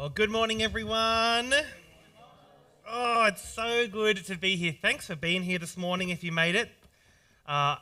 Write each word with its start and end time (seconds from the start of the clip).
Oh, 0.00 0.08
good 0.08 0.30
morning, 0.30 0.62
everyone. 0.62 1.52
Oh, 2.88 3.24
it's 3.24 3.42
so 3.42 3.88
good 3.88 4.24
to 4.26 4.38
be 4.38 4.54
here. 4.54 4.72
Thanks 4.80 5.08
for 5.08 5.16
being 5.16 5.42
here 5.42 5.58
this 5.58 5.76
morning 5.76 6.10
if 6.10 6.22
you 6.22 6.30
made 6.30 6.54
it. 6.54 6.70
Uh, 7.44 7.78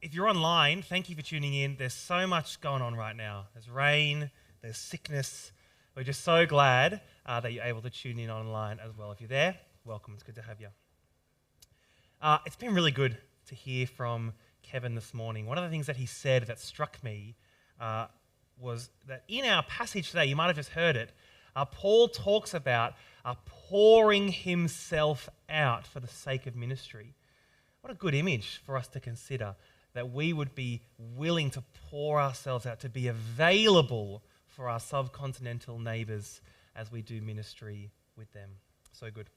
if 0.00 0.14
you're 0.14 0.30
online, 0.30 0.80
thank 0.80 1.10
you 1.10 1.16
for 1.16 1.20
tuning 1.20 1.52
in. 1.52 1.76
There's 1.76 1.92
so 1.92 2.26
much 2.26 2.58
going 2.62 2.80
on 2.80 2.94
right 2.94 3.14
now. 3.14 3.48
There's 3.52 3.68
rain, 3.68 4.30
there's 4.62 4.78
sickness. 4.78 5.52
We're 5.94 6.04
just 6.04 6.24
so 6.24 6.46
glad 6.46 7.02
uh, 7.26 7.38
that 7.40 7.52
you're 7.52 7.64
able 7.64 7.82
to 7.82 7.90
tune 7.90 8.18
in 8.18 8.30
online 8.30 8.78
as 8.82 8.96
well. 8.96 9.12
If 9.12 9.20
you're 9.20 9.28
there, 9.28 9.56
welcome. 9.84 10.14
It's 10.14 10.22
good 10.22 10.36
to 10.36 10.42
have 10.42 10.58
you. 10.58 10.68
Uh, 12.22 12.38
it's 12.46 12.56
been 12.56 12.72
really 12.72 12.92
good 12.92 13.18
to 13.48 13.54
hear 13.54 13.86
from 13.86 14.32
Kevin 14.62 14.94
this 14.94 15.12
morning. 15.12 15.44
One 15.44 15.58
of 15.58 15.64
the 15.64 15.70
things 15.70 15.86
that 15.86 15.96
he 15.96 16.06
said 16.06 16.46
that 16.46 16.58
struck 16.58 17.04
me 17.04 17.36
uh, 17.78 18.06
was 18.60 18.90
that 19.08 19.24
in 19.28 19.44
our 19.44 19.62
passage 19.62 20.10
today, 20.10 20.26
you 20.26 20.36
might 20.36 20.46
have 20.46 20.56
just 20.56 20.70
heard 20.70 20.96
it, 20.96 21.12
uh, 21.56 21.64
Paul 21.64 22.08
talks 22.08 22.54
about 22.54 22.94
uh, 23.24 23.34
pouring 23.46 24.28
himself 24.28 25.28
out 25.48 25.86
for 25.86 26.00
the 26.00 26.08
sake 26.08 26.46
of 26.46 26.54
ministry. 26.54 27.14
What 27.80 27.90
a 27.90 27.96
good 27.96 28.14
image 28.14 28.60
for 28.64 28.76
us 28.76 28.88
to 28.88 29.00
consider 29.00 29.56
that 29.94 30.12
we 30.12 30.32
would 30.32 30.54
be 30.54 30.82
willing 30.98 31.50
to 31.50 31.62
pour 31.90 32.20
ourselves 32.20 32.66
out, 32.66 32.80
to 32.80 32.88
be 32.88 33.08
available 33.08 34.22
for 34.46 34.68
our 34.68 34.78
subcontinental 34.78 35.80
neighbors 35.82 36.40
as 36.76 36.92
we 36.92 37.02
do 37.02 37.20
ministry 37.20 37.90
with 38.16 38.32
them. 38.32 38.50
So 38.92 39.10
good. 39.10 39.28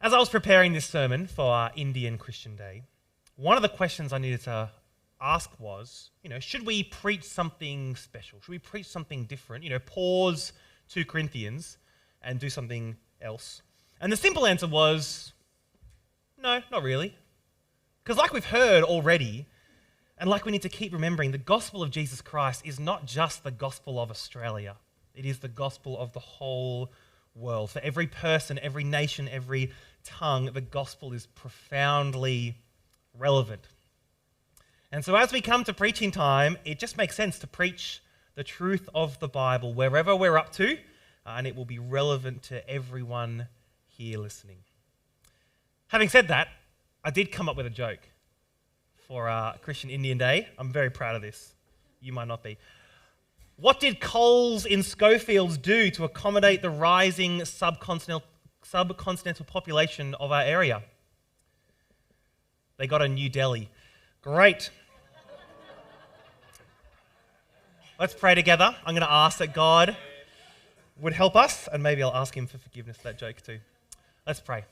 As 0.00 0.12
I 0.12 0.18
was 0.18 0.28
preparing 0.28 0.72
this 0.72 0.84
sermon 0.84 1.26
for 1.26 1.44
our 1.44 1.70
Indian 1.76 2.18
Christian 2.18 2.56
Day, 2.56 2.82
one 3.36 3.56
of 3.56 3.62
the 3.62 3.68
questions 3.68 4.12
I 4.12 4.18
needed 4.18 4.42
to 4.42 4.70
ask 5.22 5.50
was, 5.60 6.10
you 6.22 6.28
know, 6.28 6.40
should 6.40 6.66
we 6.66 6.82
preach 6.82 7.22
something 7.22 7.94
special? 7.96 8.40
Should 8.40 8.50
we 8.50 8.58
preach 8.58 8.86
something 8.86 9.24
different? 9.24 9.62
You 9.64 9.70
know, 9.70 9.78
pause 9.78 10.52
2 10.88 11.04
Corinthians 11.04 11.78
and 12.20 12.40
do 12.40 12.50
something 12.50 12.96
else? 13.20 13.62
And 14.00 14.12
the 14.12 14.16
simple 14.16 14.46
answer 14.46 14.66
was, 14.66 15.32
no, 16.36 16.60
not 16.70 16.82
really. 16.82 17.14
Because, 18.02 18.18
like 18.18 18.32
we've 18.32 18.44
heard 18.44 18.82
already, 18.82 19.46
and 20.18 20.28
like 20.28 20.44
we 20.44 20.52
need 20.52 20.62
to 20.62 20.68
keep 20.68 20.92
remembering, 20.92 21.30
the 21.30 21.38
gospel 21.38 21.82
of 21.82 21.90
Jesus 21.90 22.20
Christ 22.20 22.62
is 22.64 22.80
not 22.80 23.06
just 23.06 23.44
the 23.44 23.52
gospel 23.52 24.00
of 24.00 24.10
Australia, 24.10 24.76
it 25.14 25.24
is 25.24 25.38
the 25.38 25.48
gospel 25.48 25.96
of 25.98 26.12
the 26.12 26.20
whole 26.20 26.92
world. 27.34 27.70
For 27.70 27.78
every 27.80 28.06
person, 28.08 28.58
every 28.60 28.84
nation, 28.84 29.28
every 29.28 29.70
tongue, 30.04 30.46
the 30.46 30.60
gospel 30.60 31.12
is 31.12 31.26
profoundly 31.26 32.58
relevant. 33.16 33.68
And 34.94 35.02
so, 35.02 35.16
as 35.16 35.32
we 35.32 35.40
come 35.40 35.64
to 35.64 35.72
preaching 35.72 36.10
time, 36.10 36.58
it 36.66 36.78
just 36.78 36.98
makes 36.98 37.16
sense 37.16 37.38
to 37.38 37.46
preach 37.46 38.02
the 38.34 38.44
truth 38.44 38.90
of 38.94 39.18
the 39.20 39.28
Bible 39.28 39.72
wherever 39.72 40.14
we're 40.14 40.36
up 40.36 40.52
to, 40.52 40.74
uh, 40.74 41.34
and 41.38 41.46
it 41.46 41.56
will 41.56 41.64
be 41.64 41.78
relevant 41.78 42.42
to 42.44 42.68
everyone 42.68 43.48
here 43.88 44.18
listening. 44.18 44.58
Having 45.88 46.10
said 46.10 46.28
that, 46.28 46.48
I 47.02 47.10
did 47.10 47.32
come 47.32 47.48
up 47.48 47.56
with 47.56 47.64
a 47.64 47.70
joke 47.70 48.00
for 49.08 49.30
uh, 49.30 49.54
Christian 49.62 49.88
Indian 49.88 50.18
Day. 50.18 50.48
I'm 50.58 50.70
very 50.70 50.90
proud 50.90 51.16
of 51.16 51.22
this. 51.22 51.54
You 52.02 52.12
might 52.12 52.28
not 52.28 52.42
be. 52.42 52.58
What 53.56 53.80
did 53.80 53.98
Coles 53.98 54.66
in 54.66 54.82
Schofields 54.82 55.56
do 55.56 55.90
to 55.92 56.04
accommodate 56.04 56.60
the 56.60 56.70
rising 56.70 57.40
subcontinental, 57.40 58.22
subcontinental 58.62 59.46
population 59.46 60.14
of 60.16 60.32
our 60.32 60.42
area? 60.42 60.82
They 62.76 62.86
got 62.86 63.00
a 63.00 63.08
new 63.08 63.30
deli. 63.30 63.70
Great. 64.20 64.70
Let's 68.00 68.14
pray 68.14 68.34
together. 68.34 68.74
I'm 68.86 68.94
going 68.94 69.06
to 69.06 69.12
ask 69.12 69.38
that 69.38 69.52
God 69.52 69.96
would 70.98 71.12
help 71.12 71.36
us, 71.36 71.68
and 71.70 71.82
maybe 71.82 72.02
I'll 72.02 72.14
ask 72.14 72.34
Him 72.34 72.46
for 72.46 72.56
forgiveness 72.56 72.96
for 72.96 73.04
that 73.04 73.18
joke 73.18 73.42
too. 73.42 73.58
Let's 74.26 74.40
pray. 74.40 74.64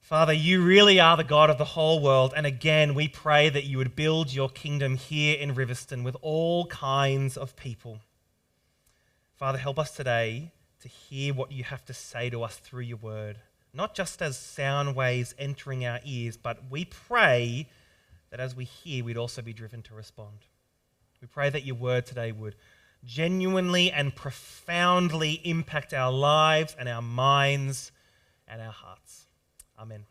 Father, 0.00 0.32
you 0.32 0.62
really 0.62 1.00
are 1.00 1.16
the 1.16 1.24
God 1.24 1.50
of 1.50 1.58
the 1.58 1.64
whole 1.64 2.00
world, 2.00 2.32
and 2.36 2.46
again, 2.46 2.94
we 2.94 3.08
pray 3.08 3.48
that 3.48 3.64
you 3.64 3.78
would 3.78 3.96
build 3.96 4.32
your 4.32 4.48
kingdom 4.48 4.96
here 4.96 5.36
in 5.36 5.54
Riverstone 5.54 6.04
with 6.04 6.16
all 6.22 6.66
kinds 6.66 7.36
of 7.36 7.56
people. 7.56 7.98
Father, 9.34 9.58
help 9.58 9.78
us 9.78 9.90
today 9.96 10.52
to 10.80 10.88
hear 10.88 11.34
what 11.34 11.50
you 11.50 11.64
have 11.64 11.84
to 11.86 11.92
say 11.92 12.30
to 12.30 12.44
us 12.44 12.56
through 12.56 12.82
your 12.82 12.98
word, 12.98 13.38
not 13.74 13.94
just 13.96 14.22
as 14.22 14.38
sound 14.38 14.94
waves 14.94 15.34
entering 15.38 15.84
our 15.84 16.00
ears, 16.04 16.36
but 16.36 16.70
we 16.70 16.84
pray 16.84 17.68
that 18.30 18.38
as 18.38 18.54
we 18.54 18.64
hear, 18.64 19.04
we'd 19.04 19.16
also 19.16 19.42
be 19.42 19.52
driven 19.52 19.82
to 19.82 19.94
respond. 19.94 20.38
We 21.22 21.28
pray 21.28 21.50
that 21.50 21.64
your 21.64 21.76
word 21.76 22.04
today 22.04 22.32
would 22.32 22.56
genuinely 23.04 23.92
and 23.92 24.12
profoundly 24.12 25.40
impact 25.44 25.94
our 25.94 26.10
lives 26.10 26.74
and 26.76 26.88
our 26.88 27.00
minds 27.00 27.92
and 28.48 28.60
our 28.60 28.72
hearts. 28.72 29.28
Amen. 29.78 30.04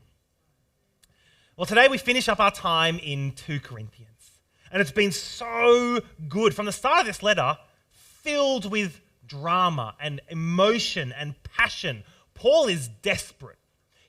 Well, 1.57 1.65
today 1.65 1.89
we 1.89 1.97
finish 1.97 2.29
up 2.29 2.39
our 2.39 2.49
time 2.49 2.97
in 2.97 3.33
2 3.33 3.59
Corinthians. 3.59 4.31
And 4.71 4.81
it's 4.81 4.91
been 4.91 5.11
so 5.11 5.99
good 6.29 6.55
from 6.55 6.65
the 6.65 6.71
start 6.71 7.01
of 7.01 7.07
this 7.07 7.21
letter, 7.21 7.57
filled 7.91 8.71
with 8.71 9.01
drama 9.27 9.95
and 9.99 10.21
emotion 10.29 11.11
and 11.11 11.35
passion. 11.43 12.05
Paul 12.35 12.69
is 12.69 12.87
desperate. 12.87 13.59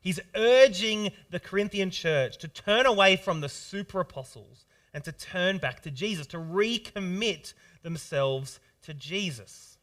He's 0.01 0.21
urging 0.37 1.11
the 1.31 1.41
Corinthian 1.41 1.91
church 1.91 2.39
to 2.39 2.47
turn 2.47 2.87
away 2.87 3.17
from 3.17 3.41
the 3.41 3.49
super 3.49 3.99
apostles 3.99 4.67
and 4.95 5.03
to 5.05 5.13
turn 5.13 5.59
back 5.59 5.81
to 5.83 5.91
Jesus, 5.91 6.27
to 6.29 6.39
recommit 6.39 7.55
themselves 7.83 8.61
to 8.83 8.95
Jesus. 8.95 9.79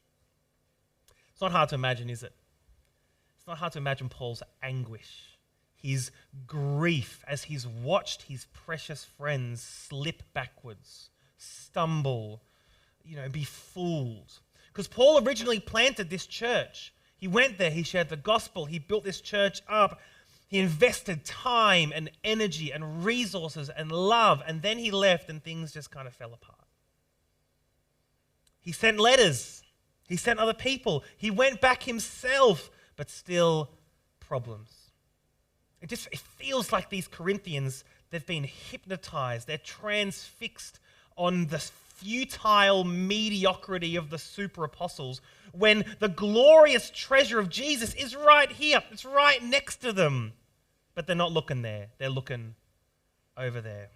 It's 1.32 1.42
not 1.42 1.52
hard 1.52 1.70
to 1.70 1.76
imagine, 1.76 2.10
is 2.10 2.24
it? 2.24 2.34
It's 3.38 3.48
not 3.48 3.58
hard 3.58 3.74
to 3.74 3.80
imagine 3.80 4.10
Paul's 4.10 4.44
anguish, 4.62 5.40
his 5.76 6.12
grief 6.46 7.24
as 7.28 7.44
he's 7.44 7.66
watched 7.66 8.24
his 8.24 8.46
precious 8.54 9.06
friends 9.06 9.62
slip 9.62 10.22
backwards, 10.34 11.10
stumble, 11.38 12.44
you 13.04 13.16
know, 13.16 13.30
be 13.30 13.44
fooled. 13.44 14.40
Because 14.68 14.88
Paul 14.88 15.26
originally 15.26 15.60
planted 15.60 16.10
this 16.10 16.28
church. 16.28 16.94
He 17.18 17.28
went 17.28 17.58
there, 17.58 17.72
he 17.72 17.84
shared 17.84 18.10
the 18.10 18.18
gospel, 18.18 18.66
he 18.66 18.80
built 18.80 19.04
this 19.04 19.20
church 19.20 19.62
up, 19.68 20.00
he 20.50 20.58
invested 20.58 21.24
time 21.26 21.94
and 21.96 22.10
energy 22.24 22.72
and 22.72 23.06
resources 23.06 23.70
and 23.70 23.92
love, 23.92 24.42
and 24.48 24.64
then 24.64 24.80
he 24.80 24.90
left 24.90 25.30
and 25.30 25.44
things 25.44 25.72
just 25.72 25.92
kind 25.92 26.08
of 26.08 26.14
fell 26.14 26.34
apart. 26.34 26.68
He 28.60 28.72
sent 28.72 29.00
letters, 29.00 29.62
he 30.08 30.18
sent 30.18 30.40
other 30.40 30.56
people, 30.56 31.04
he 31.16 31.30
went 31.30 31.62
back 31.62 31.84
himself, 31.84 32.72
but 32.96 33.12
still 33.12 33.70
problems. 34.20 34.72
It 35.82 35.90
just 35.90 36.08
it 36.12 36.18
feels 36.18 36.72
like 36.72 36.90
these 36.90 37.08
Corinthians, 37.08 37.84
they've 38.10 38.26
been 38.26 38.44
hypnotized, 38.44 39.48
they're 39.48 39.60
transfixed 39.60 40.80
on 41.16 41.46
the 41.46 41.60
futile 41.60 42.84
mediocrity 42.86 43.96
of 43.96 44.10
the 44.10 44.18
super 44.18 44.64
apostles 44.64 45.22
when 45.52 45.86
the 46.00 46.10
glorious 46.10 46.92
treasure 46.94 47.38
of 47.38 47.50
Jesus 47.50 47.94
is 47.94 48.16
right 48.16 48.52
here, 48.52 48.82
it's 48.92 49.06
right 49.06 49.44
next 49.44 49.78
to 49.78 49.94
them. 49.94 50.34
But 50.96 51.08
they're 51.08 51.16
not 51.16 51.32
looking 51.32 51.62
there, 51.62 51.88
they're 51.98 52.10
looking 52.10 52.56
over 53.38 53.62
there. 53.62 53.90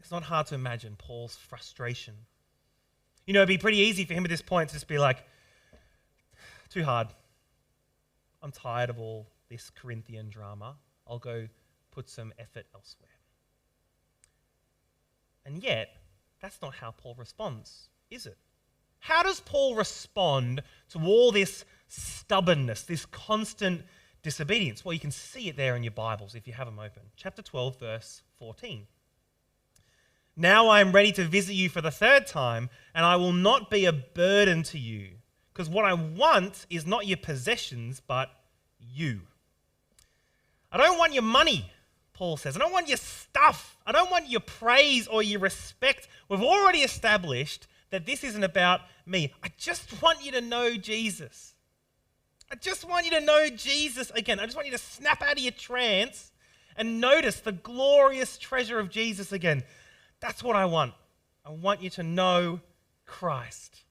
It's 0.00 0.10
not 0.10 0.24
hard 0.24 0.46
to 0.48 0.54
imagine 0.54 0.96
Paul's 0.98 1.36
frustration. 1.36 2.14
You 3.26 3.34
know, 3.34 3.40
it'd 3.40 3.48
be 3.48 3.58
pretty 3.58 3.78
easy 3.78 4.04
for 4.04 4.14
him 4.14 4.24
at 4.24 4.30
this 4.30 4.42
point 4.42 4.70
to 4.70 4.74
just 4.74 4.88
be 4.88 4.98
like, 4.98 5.24
too 6.70 6.84
hard. 6.84 7.08
I'm 8.42 8.52
tired 8.52 8.90
of 8.90 8.98
all 8.98 9.28
this 9.48 9.70
Corinthian 9.70 10.30
drama. 10.30 10.76
I'll 11.06 11.18
go 11.18 11.46
put 11.90 12.08
some 12.08 12.32
effort 12.38 12.66
elsewhere. 12.74 13.08
And 15.44 15.62
yet, 15.62 15.90
that's 16.40 16.62
not 16.62 16.74
how 16.74 16.92
Paul 16.92 17.14
responds, 17.18 17.88
is 18.10 18.26
it? 18.26 18.38
How 19.00 19.22
does 19.22 19.40
Paul 19.40 19.74
respond 19.74 20.62
to 20.90 21.00
all 21.00 21.32
this 21.32 21.64
stubbornness, 21.88 22.82
this 22.82 23.06
constant 23.06 23.82
disobedience? 24.22 24.84
Well, 24.84 24.92
you 24.92 25.00
can 25.00 25.10
see 25.10 25.48
it 25.48 25.56
there 25.56 25.76
in 25.76 25.82
your 25.82 25.92
Bibles 25.92 26.34
if 26.34 26.46
you 26.46 26.52
have 26.52 26.66
them 26.66 26.78
open. 26.78 27.02
Chapter 27.16 27.42
12, 27.42 27.78
verse 27.78 28.22
14. 28.38 28.86
Now 30.36 30.68
I 30.68 30.80
am 30.80 30.92
ready 30.92 31.12
to 31.12 31.24
visit 31.24 31.54
you 31.54 31.68
for 31.68 31.80
the 31.80 31.90
third 31.90 32.26
time, 32.26 32.70
and 32.94 33.04
I 33.04 33.16
will 33.16 33.32
not 33.32 33.70
be 33.70 33.84
a 33.84 33.92
burden 33.92 34.62
to 34.64 34.78
you. 34.78 35.10
Because 35.52 35.68
what 35.68 35.84
I 35.84 35.92
want 35.92 36.66
is 36.70 36.86
not 36.86 37.06
your 37.06 37.18
possessions, 37.18 38.00
but 38.00 38.30
you. 38.78 39.20
I 40.72 40.78
don't 40.78 40.98
want 40.98 41.12
your 41.12 41.22
money, 41.22 41.70
Paul 42.14 42.36
says. 42.36 42.56
I 42.56 42.60
don't 42.60 42.72
want 42.72 42.88
your 42.88 42.96
stuff. 42.96 43.76
I 43.86 43.92
don't 43.92 44.10
want 44.10 44.30
your 44.30 44.40
praise 44.40 45.06
or 45.08 45.22
your 45.22 45.40
respect. 45.40 46.08
We've 46.28 46.42
already 46.42 46.78
established 46.78 47.66
that 47.90 48.06
this 48.06 48.22
isn't 48.22 48.44
about 48.44 48.82
me. 49.04 49.34
I 49.42 49.48
just 49.58 50.00
want 50.00 50.24
you 50.24 50.32
to 50.32 50.40
know 50.40 50.76
Jesus. 50.76 51.54
I 52.50 52.56
just 52.56 52.88
want 52.88 53.04
you 53.04 53.12
to 53.12 53.20
know 53.20 53.48
Jesus 53.48 54.10
again. 54.10 54.40
I 54.40 54.44
just 54.44 54.56
want 54.56 54.66
you 54.66 54.72
to 54.72 54.78
snap 54.78 55.22
out 55.22 55.32
of 55.32 55.38
your 55.38 55.52
trance 55.52 56.32
and 56.76 57.00
notice 57.00 57.40
the 57.40 57.52
glorious 57.52 58.38
treasure 58.38 58.78
of 58.78 58.90
Jesus 58.90 59.32
again. 59.32 59.62
That's 60.20 60.42
what 60.42 60.56
I 60.56 60.64
want. 60.64 60.94
I 61.44 61.50
want 61.50 61.82
you 61.82 61.90
to 61.90 62.02
know 62.02 62.60
Christ. 63.06 63.84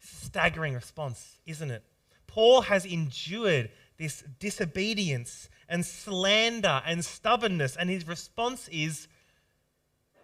Staggering 0.00 0.74
response, 0.74 1.38
isn't 1.46 1.70
it? 1.70 1.82
Paul 2.26 2.62
has 2.62 2.84
endured 2.84 3.70
this 3.96 4.22
disobedience 4.38 5.48
and 5.68 5.84
slander 5.84 6.82
and 6.86 7.04
stubbornness, 7.04 7.76
and 7.76 7.90
his 7.90 8.06
response 8.06 8.68
is 8.72 9.08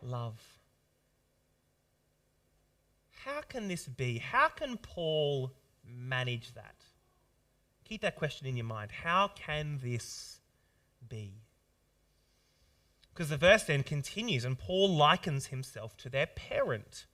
love. 0.03 0.41
How 3.25 3.41
can 3.49 3.69
this 3.69 3.87
be? 3.87 4.19
How 4.19 4.49
can 4.49 4.77
Paul 4.77 5.53
manage 5.97 6.55
that? 6.55 6.75
Keep 7.85 8.03
that 8.03 8.17
question 8.17 8.47
in 8.47 8.57
your 8.57 8.67
mind. 8.67 8.91
How 8.91 9.29
can 9.29 9.79
this 9.83 10.41
be? 11.09 11.33
Because 13.13 13.29
the 13.29 13.37
verse 13.37 13.63
then 13.65 13.83
continues, 13.83 14.45
and 14.45 14.59
Paul 14.59 14.89
likens 14.89 15.47
himself 15.47 15.97
to 15.99 16.09
their 16.09 16.27
parent, 16.27 17.07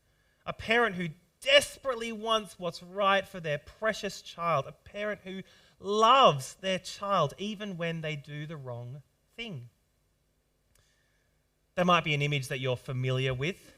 a 0.46 0.52
parent 0.52 0.96
who 0.96 1.08
desperately 1.42 2.12
wants 2.12 2.58
what's 2.58 2.82
right 2.82 3.26
for 3.26 3.40
their 3.40 3.58
precious 3.58 4.22
child, 4.22 4.66
a 4.66 4.72
parent 4.72 5.20
who 5.24 5.42
loves 5.78 6.54
their 6.60 6.78
child 6.78 7.34
even 7.38 7.76
when 7.76 8.00
they 8.00 8.16
do 8.16 8.46
the 8.46 8.56
wrong 8.56 9.02
thing. 9.36 9.68
That 11.74 11.86
might 11.86 12.04
be 12.04 12.14
an 12.14 12.22
image 12.22 12.48
that 12.48 12.60
you're 12.60 12.76
familiar 12.76 13.32
with. 13.32 13.74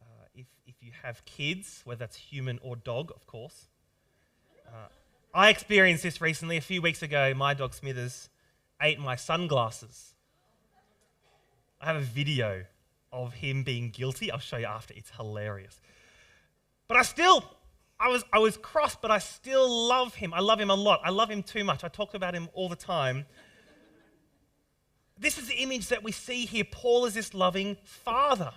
Uh, 0.00 0.24
if, 0.34 0.46
if 0.66 0.74
you 0.80 0.92
have 1.02 1.24
kids, 1.24 1.82
whether 1.84 2.00
that's 2.00 2.16
human 2.16 2.58
or 2.62 2.76
dog, 2.76 3.10
of 3.14 3.26
course. 3.26 3.68
Uh, 4.72 4.76
I 5.34 5.50
experienced 5.50 6.02
this 6.02 6.20
recently. 6.20 6.56
A 6.56 6.62
few 6.62 6.80
weeks 6.80 7.02
ago, 7.02 7.34
my 7.34 7.52
dog 7.52 7.74
Smithers 7.74 8.30
ate 8.80 8.98
my 8.98 9.16
sunglasses. 9.16 10.14
I 11.80 11.86
have 11.86 11.96
a 11.96 12.00
video 12.00 12.64
of 13.12 13.34
him 13.34 13.64
being 13.64 13.90
guilty. 13.90 14.30
I'll 14.30 14.38
show 14.38 14.56
you 14.56 14.66
after. 14.66 14.94
It's 14.96 15.10
hilarious. 15.10 15.78
But 16.88 16.96
I 16.96 17.02
still, 17.02 17.44
I 18.00 18.08
was, 18.08 18.24
I 18.32 18.38
was 18.38 18.56
cross, 18.56 18.96
but 18.96 19.10
I 19.10 19.18
still 19.18 19.88
love 19.88 20.14
him. 20.14 20.32
I 20.32 20.40
love 20.40 20.58
him 20.58 20.70
a 20.70 20.74
lot. 20.74 21.00
I 21.04 21.10
love 21.10 21.30
him 21.30 21.42
too 21.42 21.64
much. 21.64 21.84
I 21.84 21.88
talk 21.88 22.14
about 22.14 22.34
him 22.34 22.48
all 22.54 22.70
the 22.70 22.76
time. 22.76 23.26
This 25.18 25.36
is 25.36 25.48
the 25.48 25.56
image 25.56 25.88
that 25.88 26.02
we 26.02 26.12
see 26.12 26.46
here. 26.46 26.64
Paul 26.64 27.04
is 27.04 27.14
this 27.14 27.34
loving 27.34 27.76
father. 27.84 28.52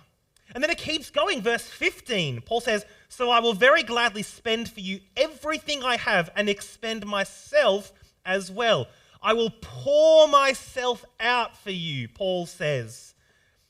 And 0.54 0.62
then 0.62 0.70
it 0.70 0.78
keeps 0.78 1.10
going. 1.10 1.42
Verse 1.42 1.66
15, 1.66 2.42
Paul 2.42 2.60
says, 2.60 2.86
So 3.08 3.30
I 3.30 3.40
will 3.40 3.54
very 3.54 3.82
gladly 3.82 4.22
spend 4.22 4.70
for 4.70 4.80
you 4.80 5.00
everything 5.16 5.82
I 5.82 5.96
have 5.96 6.30
and 6.36 6.48
expend 6.48 7.04
myself 7.04 7.92
as 8.24 8.50
well. 8.50 8.86
I 9.22 9.32
will 9.32 9.50
pour 9.50 10.28
myself 10.28 11.04
out 11.18 11.56
for 11.56 11.70
you, 11.70 12.08
Paul 12.08 12.46
says. 12.46 13.14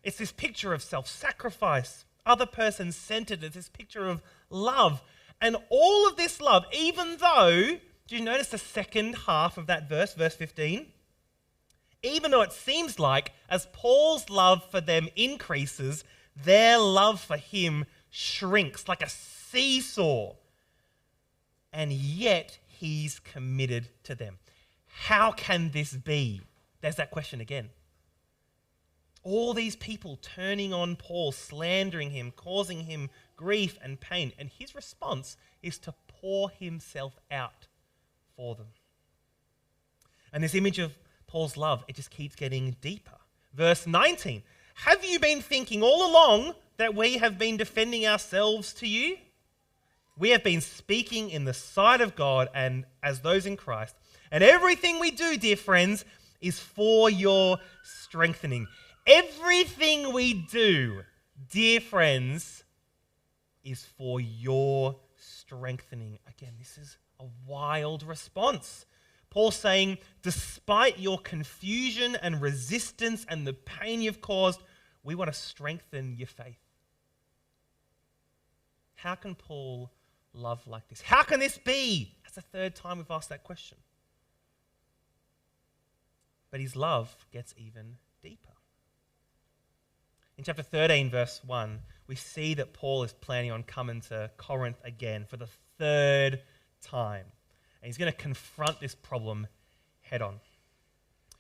It's 0.03 0.19
this 0.19 0.33
picture 0.33 0.73
of 0.73 0.83
self 0.83 1.09
sacrifice, 1.09 2.05
other 2.25 2.47
person 2.47 2.93
centered. 2.93 3.43
It's 3.43 3.57
this 3.57 3.69
picture 3.69 4.07
of 4.07 4.23
love. 4.51 5.03
And 5.41 5.57
all 5.69 6.09
of 6.09 6.17
this 6.17 6.41
love, 6.41 6.65
even 6.73 7.17
though, 7.19 7.79
do 8.07 8.17
you 8.17 8.23
notice 8.23 8.49
the 8.49 8.59
second 8.59 9.15
half 9.27 9.59
of 9.59 9.67
that 9.67 9.89
verse, 9.89 10.15
verse 10.15 10.35
15? 10.35 10.87
Even 12.03 12.31
though 12.31 12.43
it 12.43 12.53
seems 12.53 12.99
like 12.99 13.33
as 13.49 13.67
Paul's 13.73 14.31
love 14.31 14.65
for 14.71 14.81
them 14.81 15.09
increases, 15.17 16.05
their 16.45 16.79
love 16.79 17.21
for 17.21 17.37
him 17.37 17.87
shrinks 18.11 18.89
like 18.89 19.03
a 19.03 19.09
seesaw. 19.09 20.35
And 21.73 21.93
yet 21.93 22.59
he's 22.67 23.19
committed 23.19 23.89
to 24.05 24.15
them. 24.15 24.39
How 24.87 25.33
can 25.33 25.71
this 25.71 25.93
be? 25.93 26.43
There's 26.81 26.97
that 26.97 27.11
question 27.11 27.41
again. 27.41 27.71
All 29.23 29.55
these 29.55 29.77
people 29.77 30.19
turning 30.23 30.73
on 30.73 30.97
Paul, 30.97 31.33
slandering 31.33 32.13
him, 32.13 32.33
causing 32.35 32.85
him 32.85 33.11
grief 33.35 33.77
and 33.83 34.01
pain. 34.01 34.33
And 34.39 34.49
his 34.49 34.75
response 34.75 35.37
is 35.63 35.79
to 35.81 35.95
pour 36.07 36.49
himself 36.51 37.19
out 37.31 37.67
for 38.37 38.55
them. 38.55 38.69
And 40.33 40.45
this 40.45 40.55
image 40.55 40.79
of 40.79 40.97
Paul's 41.27 41.57
love, 41.57 41.85
it 41.89 41.97
just 41.97 42.11
keeps 42.11 42.37
getting 42.37 42.77
deeper. 42.81 43.19
Verse 43.53 43.87
19 43.87 44.43
Have 44.81 45.05
you 45.05 45.19
been 45.19 45.41
thinking 45.41 45.83
all 45.83 46.09
along 46.09 46.55
that 46.77 46.95
we 46.95 47.17
have 47.17 47.39
been 47.39 47.57
defending 47.57 48.07
ourselves 48.07 48.75
to 48.75 48.87
you? 48.87 49.17
We 50.19 50.31
have 50.31 50.45
been 50.45 50.61
speaking 50.61 51.31
in 51.31 51.45
the 51.45 51.55
sight 51.55 52.03
of 52.03 52.15
God 52.15 52.49
and 52.55 52.85
as 53.03 53.21
those 53.21 53.47
in 53.47 53.57
Christ. 53.57 53.97
And 54.31 54.45
everything 54.45 55.01
we 55.01 55.11
do, 55.11 55.39
dear 55.39 55.57
friends, 55.57 56.05
is 56.43 56.61
for 56.61 57.09
your 57.09 57.59
strengthening. 57.83 58.67
Everything 59.07 60.13
we 60.13 60.35
do, 60.35 61.03
dear 61.51 61.81
friends, 61.81 62.63
is 63.65 63.83
for 63.97 64.21
your 64.21 64.97
strengthening. 65.17 66.19
Again, 66.29 66.53
this 66.59 66.77
is 66.77 66.99
a 67.19 67.25
wild 67.47 68.03
response. 68.03 68.85
Paul 69.31 69.51
saying, 69.51 69.99
despite 70.23 70.99
your 70.99 71.19
confusion 71.19 72.17
and 72.17 72.41
resistance 72.41 73.27
and 73.29 73.47
the 73.47 73.53
pain 73.53 74.01
you've 74.01 74.21
caused, 74.21 74.63
we 75.03 75.15
want 75.15 75.33
to 75.33 75.39
strengthen 75.39 76.17
your 76.17 76.27
faith. 76.27 76.59
How 78.95 79.15
can 79.15 79.35
Paul 79.35 79.91
love 80.33 80.67
like 80.67 80.89
this? 80.89 81.01
How 81.01 81.23
can 81.23 81.39
this 81.41 81.59
be? 81.59 82.15
That's 82.23 82.35
the 82.37 82.41
third 82.41 82.75
time 82.75 82.99
we've 82.99 83.11
asked 83.11 83.29
that 83.29 83.45
question. 83.45 83.79
But 86.51 86.61
his 86.61 86.75
love 86.75 87.15
gets 87.33 87.55
even 87.59 87.97
deeper. 88.23 88.53
In 90.39 90.45
chapter 90.45 90.63
13, 90.63 91.11
verse 91.11 91.41
1, 91.47 91.81
we 92.07 92.15
see 92.15 92.55
that 92.55 92.73
Paul 92.73 93.05
is 93.05 93.13
planning 93.13 93.51
on 93.51 93.63
coming 93.63 94.01
to 94.03 94.31
Corinth 94.37 94.81
again 94.85 95.25
for 95.25 95.37
the 95.37 95.49
third 95.79 96.43
time. 96.83 97.27
And 97.83 97.89
he's 97.89 97.99
going 97.99 98.13
to 98.13 98.19
confront 98.19 98.81
this 98.81 98.95
problem 98.95 99.47
head 100.03 100.23
on. 100.23 100.41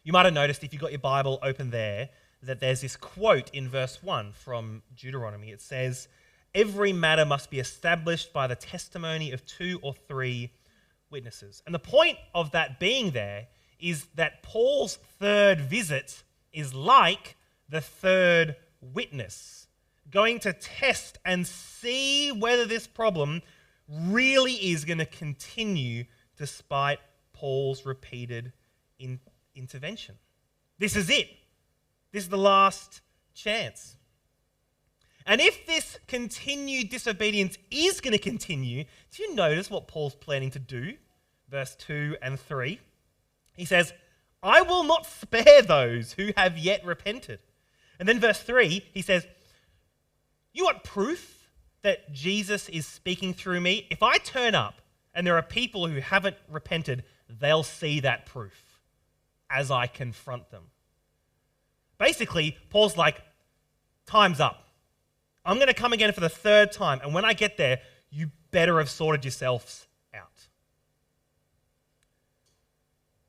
You 0.04 0.12
might 0.12 0.24
have 0.24 0.34
noticed 0.34 0.62
if 0.62 0.72
you've 0.72 0.82
got 0.82 0.92
your 0.92 1.00
Bible 1.00 1.38
open 1.42 1.70
there 1.70 2.10
that 2.42 2.60
there's 2.60 2.80
this 2.80 2.96
quote 2.96 3.50
in 3.50 3.68
verse 3.68 4.02
1 4.02 4.32
from 4.32 4.82
Deuteronomy. 4.94 5.50
It 5.50 5.60
says, 5.60 6.08
Every 6.54 6.92
matter 6.92 7.24
must 7.24 7.50
be 7.50 7.58
established 7.58 8.32
by 8.32 8.46
the 8.46 8.54
testimony 8.54 9.32
of 9.32 9.44
two 9.44 9.78
or 9.82 9.94
three 9.94 10.52
witnesses. 11.10 11.62
And 11.66 11.74
the 11.74 11.80
point 11.80 12.18
of 12.34 12.52
that 12.52 12.80
being 12.80 13.10
there 13.10 13.48
is 13.78 14.06
that 14.14 14.42
Paul's 14.42 14.96
third 14.96 15.60
visit 15.60 16.22
is 16.52 16.72
like 16.72 17.36
the 17.68 17.80
third 17.80 18.56
witness, 18.80 19.66
going 20.10 20.38
to 20.40 20.52
test 20.52 21.18
and 21.24 21.46
see 21.46 22.32
whether 22.32 22.64
this 22.64 22.86
problem 22.86 23.42
really 23.88 24.54
is 24.54 24.84
going 24.84 24.98
to 24.98 25.06
continue 25.06 26.04
despite 26.36 26.98
Paul's 27.32 27.84
repeated 27.84 28.52
in- 28.98 29.20
intervention. 29.54 30.16
This 30.78 30.96
is 30.96 31.10
it. 31.10 31.28
This 32.12 32.24
is 32.24 32.28
the 32.28 32.38
last 32.38 33.00
chance. 33.34 33.96
And 35.26 35.40
if 35.40 35.66
this 35.66 35.98
continued 36.06 36.88
disobedience 36.88 37.58
is 37.70 38.00
going 38.00 38.12
to 38.12 38.18
continue, 38.18 38.84
do 39.10 39.22
you 39.22 39.34
notice 39.34 39.70
what 39.70 39.88
Paul's 39.88 40.14
planning 40.14 40.50
to 40.50 40.58
do? 40.58 40.94
Verse 41.48 41.74
2 41.76 42.16
and 42.22 42.38
3. 42.38 42.80
He 43.56 43.64
says, 43.64 43.92
I 44.42 44.62
will 44.62 44.84
not 44.84 45.06
spare 45.06 45.62
those 45.62 46.12
who 46.12 46.30
have 46.36 46.56
yet 46.56 46.84
repented. 46.84 47.40
And 47.98 48.08
then 48.08 48.20
verse 48.20 48.40
3, 48.40 48.84
he 48.92 49.02
says, 49.02 49.26
You 50.52 50.64
want 50.64 50.84
proof 50.84 51.48
that 51.82 52.12
Jesus 52.12 52.68
is 52.68 52.86
speaking 52.86 53.34
through 53.34 53.60
me? 53.60 53.86
If 53.90 54.02
I 54.02 54.18
turn 54.18 54.54
up 54.54 54.80
and 55.16 55.26
there 55.26 55.36
are 55.36 55.42
people 55.42 55.88
who 55.88 56.00
haven't 56.00 56.36
repented, 56.48 57.02
they'll 57.28 57.64
see 57.64 58.00
that 58.00 58.26
proof 58.26 58.80
as 59.50 59.70
I 59.70 59.88
confront 59.88 60.50
them. 60.50 60.64
Basically, 61.98 62.56
Paul's 62.70 62.96
like, 62.96 63.22
Time's 64.06 64.38
up. 64.38 64.68
I'm 65.44 65.56
going 65.56 65.68
to 65.68 65.74
come 65.74 65.92
again 65.92 66.12
for 66.12 66.20
the 66.20 66.28
third 66.28 66.70
time. 66.70 67.00
And 67.02 67.12
when 67.12 67.24
I 67.24 67.32
get 67.32 67.56
there, 67.56 67.80
you 68.10 68.30
better 68.52 68.78
have 68.78 68.88
sorted 68.88 69.24
yourselves 69.24 69.86
out. 70.14 70.46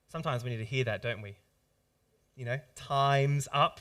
Sometimes 0.09 0.43
we 0.43 0.51
need 0.51 0.57
to 0.57 0.65
hear 0.65 0.83
that, 0.83 1.01
don't 1.01 1.21
we? 1.21 1.35
You 2.35 2.45
know, 2.45 2.59
time's 2.75 3.47
up. 3.51 3.79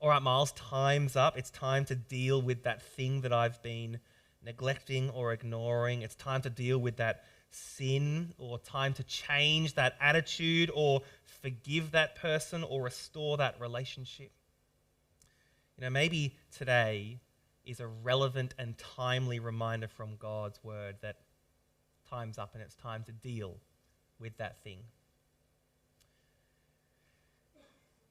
All 0.00 0.10
right, 0.10 0.20
Miles, 0.20 0.52
time's 0.52 1.16
up. 1.16 1.38
It's 1.38 1.50
time 1.50 1.86
to 1.86 1.94
deal 1.94 2.42
with 2.42 2.64
that 2.64 2.82
thing 2.82 3.22
that 3.22 3.32
I've 3.32 3.62
been 3.62 3.98
neglecting 4.46 5.10
or 5.10 5.32
ignoring. 5.32 6.00
It's 6.00 6.14
time 6.14 6.40
to 6.42 6.50
deal 6.50 6.78
with 6.78 6.96
that 6.96 7.24
sin 7.50 8.32
or 8.38 8.58
time 8.58 8.94
to 8.94 9.02
change 9.02 9.74
that 9.74 9.96
attitude 10.00 10.70
or 10.72 11.02
forgive 11.42 11.90
that 11.90 12.16
person 12.16 12.62
or 12.62 12.82
restore 12.82 13.36
that 13.36 13.60
relationship. 13.60 14.30
You 15.76 15.84
know, 15.84 15.90
maybe 15.90 16.36
today 16.56 17.18
is 17.64 17.80
a 17.80 17.86
relevant 17.86 18.54
and 18.58 18.78
timely 18.78 19.40
reminder 19.40 19.88
from 19.88 20.16
God's 20.16 20.62
word 20.62 20.96
that 21.02 21.16
time's 22.08 22.38
up 22.38 22.54
and 22.54 22.62
it's 22.62 22.76
time 22.76 23.02
to 23.04 23.12
deal 23.12 23.56
with 24.20 24.36
that 24.38 24.62
thing. 24.62 24.78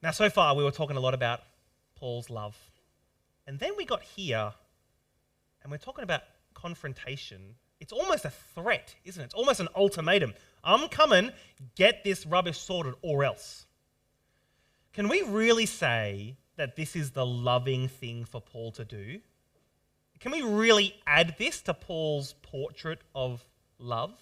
Now, 0.02 0.10
so 0.10 0.28
far, 0.28 0.54
we 0.54 0.62
were 0.62 0.70
talking 0.70 0.96
a 0.96 1.00
lot 1.00 1.14
about 1.14 1.40
Paul's 1.96 2.28
love. 2.28 2.56
And 3.46 3.58
then 3.58 3.72
we 3.76 3.86
got 3.86 4.02
here, 4.02 4.52
and 5.66 5.72
we're 5.72 5.78
talking 5.78 6.04
about 6.04 6.22
confrontation 6.54 7.56
it's 7.80 7.92
almost 7.92 8.24
a 8.24 8.30
threat, 8.54 8.94
isn't 9.04 9.20
it? 9.20 9.26
It's 9.26 9.34
almost 9.34 9.60
an 9.60 9.68
ultimatum. 9.76 10.34
I'm 10.64 10.88
coming, 10.88 11.30
get 11.74 12.04
this 12.04 12.26
rubbish 12.26 12.58
sorted 12.58 12.94
or 13.02 13.24
else. 13.24 13.66
Can 14.92 15.08
we 15.08 15.22
really 15.22 15.66
say 15.66 16.36
that 16.56 16.76
this 16.76 16.96
is 16.96 17.10
the 17.10 17.26
loving 17.26 17.88
thing 17.88 18.24
for 18.24 18.40
Paul 18.40 18.72
to 18.72 18.84
do? 18.84 19.20
Can 20.20 20.32
we 20.32 20.40
really 20.40 20.94
add 21.06 21.36
this 21.38 21.60
to 21.62 21.74
Paul's 21.74 22.34
portrait 22.42 23.00
of 23.14 23.44
love? 23.78 24.14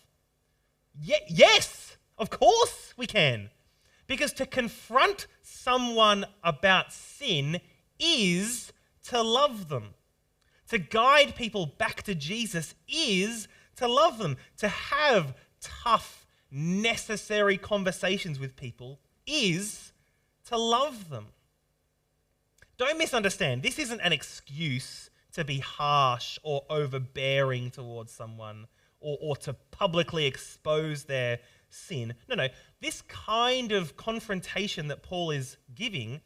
Ye- 1.01 1.15
yes, 1.29 1.97
of 2.19 2.31
course 2.31 2.93
we 2.97 3.07
can. 3.07 3.51
Because 4.09 4.33
to 4.35 4.47
confront 4.47 5.29
someone 5.43 6.27
about 6.43 6.93
sin 6.93 7.61
is 8.01 8.73
to 9.05 9.23
love 9.23 9.69
them. 9.69 9.95
To 10.75 10.81
guide 10.81 11.37
people 11.37 11.67
back 11.67 12.03
to 12.03 12.17
Jesus 12.17 12.75
is 12.89 13.47
to 13.77 13.87
love 13.87 14.19
them. 14.19 14.37
To 14.57 14.67
have 14.67 15.37
tough, 15.61 16.27
necessary 16.51 17.57
conversations 17.57 18.41
with 18.41 18.57
people 18.57 18.99
is 19.25 19.93
to 20.49 20.59
love 20.59 21.11
them. 21.11 21.27
Don't 22.77 22.99
misunderstand. 22.99 23.63
This 23.63 23.79
isn't 23.79 24.01
an 24.01 24.13
excuse 24.13 25.11
to 25.35 25.45
be 25.45 25.61
harsh 25.61 26.41
or 26.43 26.65
overbearing 26.69 27.71
towards 27.71 28.11
someone 28.11 28.67
or, 28.99 29.17
or 29.21 29.37
to 29.37 29.53
publicly 29.71 30.27
expose 30.27 31.05
their 31.05 31.39
sin. 31.71 32.15
No, 32.29 32.35
no. 32.35 32.49
This 32.81 33.01
kind 33.03 33.71
of 33.71 33.97
confrontation 33.97 34.89
that 34.89 35.05
Paul 35.05 35.31
is 35.31 35.57
giving, 35.73 36.21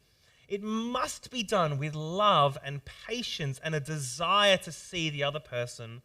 it 0.49 0.63
must 0.63 1.29
be 1.29 1.43
done 1.43 1.77
with 1.77 1.95
love 1.95 2.57
and 2.63 2.81
patience 2.83 3.59
and 3.63 3.75
a 3.75 3.79
desire 3.79 4.57
to 4.57 4.71
see 4.71 5.09
the 5.09 5.23
other 5.23 5.39
person 5.39 6.01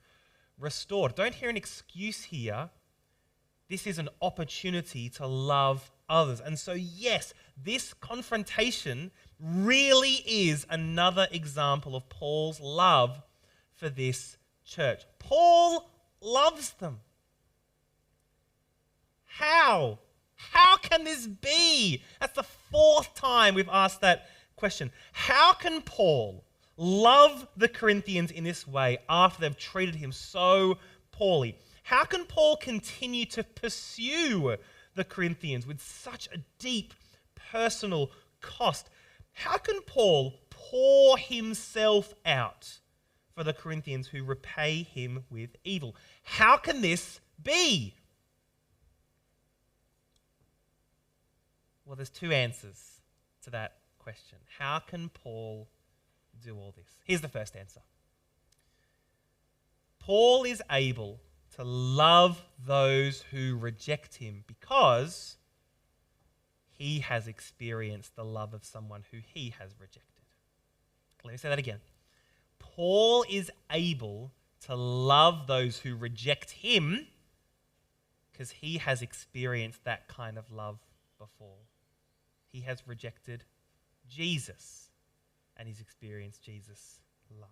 restored. 0.58 1.14
Don't 1.14 1.34
hear 1.34 1.48
an 1.48 1.56
excuse 1.56 2.24
here. 2.24 2.70
This 3.68 3.86
is 3.86 3.98
an 3.98 4.10
opportunity 4.20 5.08
to 5.10 5.26
love 5.26 5.90
others. 6.08 6.40
And 6.40 6.58
so, 6.58 6.72
yes, 6.72 7.32
this 7.56 7.94
confrontation 7.94 9.10
really 9.40 10.22
is 10.26 10.66
another 10.68 11.26
example 11.30 11.96
of 11.96 12.08
Paul's 12.10 12.60
love 12.60 13.22
for 13.74 13.88
this 13.88 14.36
church. 14.64 15.04
Paul 15.18 15.90
loves 16.20 16.72
them. 16.74 17.00
How? 19.24 19.98
How 20.36 20.76
can 20.76 21.04
this 21.04 21.26
be? 21.26 22.02
That's 22.20 22.34
the 22.34 22.42
fourth 22.42 23.14
time 23.14 23.54
we've 23.54 23.68
asked 23.70 24.02
that 24.02 24.28
question. 24.56 24.90
How 25.12 25.52
can 25.52 25.82
Paul 25.82 26.44
love 26.76 27.46
the 27.56 27.68
Corinthians 27.68 28.30
in 28.30 28.44
this 28.44 28.66
way 28.66 28.98
after 29.08 29.40
they've 29.40 29.56
treated 29.56 29.96
him 29.96 30.12
so 30.12 30.78
poorly? 31.12 31.58
How 31.84 32.04
can 32.04 32.24
Paul 32.24 32.56
continue 32.56 33.26
to 33.26 33.44
pursue 33.44 34.56
the 34.94 35.04
Corinthians 35.04 35.66
with 35.66 35.80
such 35.80 36.28
a 36.32 36.38
deep 36.58 36.94
personal 37.52 38.10
cost? 38.40 38.88
How 39.32 39.58
can 39.58 39.80
Paul 39.82 40.34
pour 40.50 41.18
himself 41.18 42.14
out 42.24 42.78
for 43.34 43.44
the 43.44 43.52
Corinthians 43.52 44.08
who 44.08 44.24
repay 44.24 44.82
him 44.82 45.24
with 45.28 45.50
evil? 45.64 45.94
How 46.22 46.56
can 46.56 46.80
this 46.80 47.20
be? 47.42 47.94
Well, 51.84 51.96
there's 51.96 52.10
two 52.10 52.32
answers 52.32 53.00
to 53.42 53.50
that 53.50 53.76
question. 54.04 54.38
How 54.58 54.78
can 54.78 55.08
Paul 55.08 55.66
do 56.44 56.56
all 56.56 56.74
this? 56.76 57.00
Here's 57.04 57.22
the 57.22 57.28
first 57.28 57.56
answer 57.56 57.80
Paul 59.98 60.44
is 60.44 60.62
able 60.70 61.20
to 61.56 61.64
love 61.64 62.44
those 62.64 63.22
who 63.30 63.56
reject 63.56 64.16
him 64.16 64.44
because 64.46 65.36
he 66.68 67.00
has 67.00 67.26
experienced 67.26 68.14
the 68.14 68.24
love 68.24 68.52
of 68.52 68.64
someone 68.64 69.04
who 69.10 69.18
he 69.24 69.54
has 69.58 69.74
rejected. 69.80 70.24
Let 71.24 71.30
me 71.32 71.38
say 71.38 71.48
that 71.48 71.58
again. 71.58 71.80
Paul 72.58 73.24
is 73.30 73.50
able 73.70 74.32
to 74.66 74.74
love 74.74 75.46
those 75.46 75.78
who 75.78 75.96
reject 75.96 76.50
him 76.50 77.06
because 78.32 78.50
he 78.50 78.78
has 78.78 79.00
experienced 79.00 79.84
that 79.84 80.08
kind 80.08 80.36
of 80.36 80.50
love 80.50 80.80
before. 81.18 81.68
He 82.52 82.60
has 82.62 82.86
rejected 82.86 83.44
Jesus 84.08 84.88
and 85.56 85.68
he's 85.68 85.80
experienced 85.80 86.42
Jesus' 86.42 87.00
love. 87.40 87.48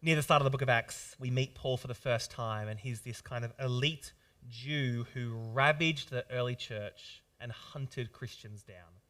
Near 0.00 0.16
the 0.16 0.22
start 0.22 0.40
of 0.40 0.44
the 0.44 0.50
book 0.50 0.62
of 0.62 0.68
Acts, 0.68 1.14
we 1.18 1.30
meet 1.30 1.54
Paul 1.54 1.76
for 1.76 1.86
the 1.86 1.94
first 1.94 2.30
time, 2.30 2.66
and 2.66 2.78
he's 2.78 3.02
this 3.02 3.20
kind 3.20 3.44
of 3.44 3.52
elite 3.60 4.12
Jew 4.48 5.06
who 5.14 5.34
ravaged 5.52 6.10
the 6.10 6.24
early 6.30 6.56
church 6.56 7.22
and 7.40 7.52
hunted 7.52 8.12
Christians 8.12 8.62
down. 8.62 9.00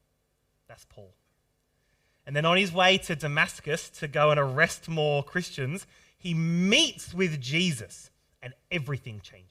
That's 0.68 0.84
Paul. 0.84 1.14
And 2.26 2.36
then 2.36 2.44
on 2.44 2.56
his 2.56 2.72
way 2.72 2.98
to 2.98 3.16
Damascus 3.16 3.88
to 3.90 4.06
go 4.06 4.30
and 4.30 4.38
arrest 4.38 4.88
more 4.88 5.24
Christians, 5.24 5.86
he 6.18 6.34
meets 6.34 7.12
with 7.12 7.40
Jesus 7.40 8.10
and 8.42 8.54
everything 8.70 9.20
changes. 9.20 9.48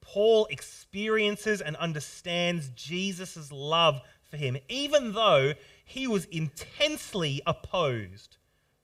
Paul 0.00 0.46
experiences 0.50 1.60
and 1.60 1.76
understands 1.76 2.68
Jesus' 2.70 3.50
love 3.50 4.00
for 4.28 4.36
him, 4.36 4.56
even 4.68 5.12
though 5.12 5.54
he 5.84 6.06
was 6.06 6.24
intensely 6.26 7.40
opposed 7.46 8.36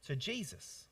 to 0.07 0.17
Jesus. 0.17 0.89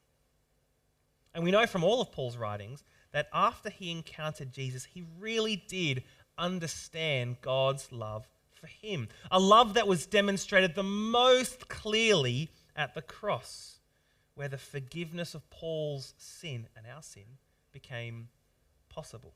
And 1.35 1.45
we 1.45 1.51
know 1.51 1.67
from 1.67 1.85
all 1.85 2.01
of 2.01 2.13
Paul's 2.13 2.37
writings 2.37 2.83
that 3.13 3.29
after 3.33 3.71
he 3.71 3.91
encountered 3.91 4.53
Jesus, 4.53 4.85
he 4.85 5.05
really 5.19 5.57
did 5.69 6.03
understand 6.37 7.37
God's 7.41 7.93
love 7.93 8.27
for 8.61 8.67
him. 8.67 9.09
A 9.31 9.39
love 9.39 9.75
that 9.75 9.87
was 9.87 10.07
demonstrated 10.07 10.75
the 10.75 10.83
most 10.83 11.69
clearly 11.69 12.51
at 12.77 12.95
the 12.95 13.03
cross, 13.03 13.79
where 14.35 14.49
the 14.49 14.59
forgiveness 14.59 15.35
of 15.35 15.49
Paul's 15.51 16.15
sin 16.19 16.67
and 16.77 16.87
our 16.87 17.03
sin 17.03 17.39
became 17.73 18.29
possible. 18.89 19.35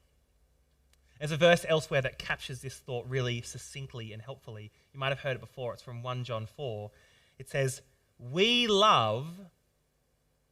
There's 1.18 1.32
a 1.32 1.36
verse 1.36 1.64
elsewhere 1.68 2.02
that 2.02 2.18
captures 2.18 2.60
this 2.60 2.76
thought 2.76 3.08
really 3.08 3.40
succinctly 3.42 4.12
and 4.12 4.20
helpfully. 4.20 4.72
You 4.92 5.00
might 5.00 5.10
have 5.10 5.20
heard 5.20 5.36
it 5.36 5.40
before. 5.40 5.72
It's 5.72 5.82
from 5.82 6.02
1 6.02 6.24
John 6.24 6.46
4. 6.46 6.90
It 7.38 7.48
says, 7.48 7.82
We 8.18 8.66
love 8.66 9.28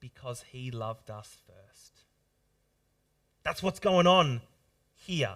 because 0.01 0.45
he 0.51 0.71
loved 0.71 1.11
us 1.11 1.37
first. 1.47 2.03
That's 3.45 3.63
what's 3.63 3.81
going 3.81 4.07
on 4.07 4.43
here. 4.95 5.35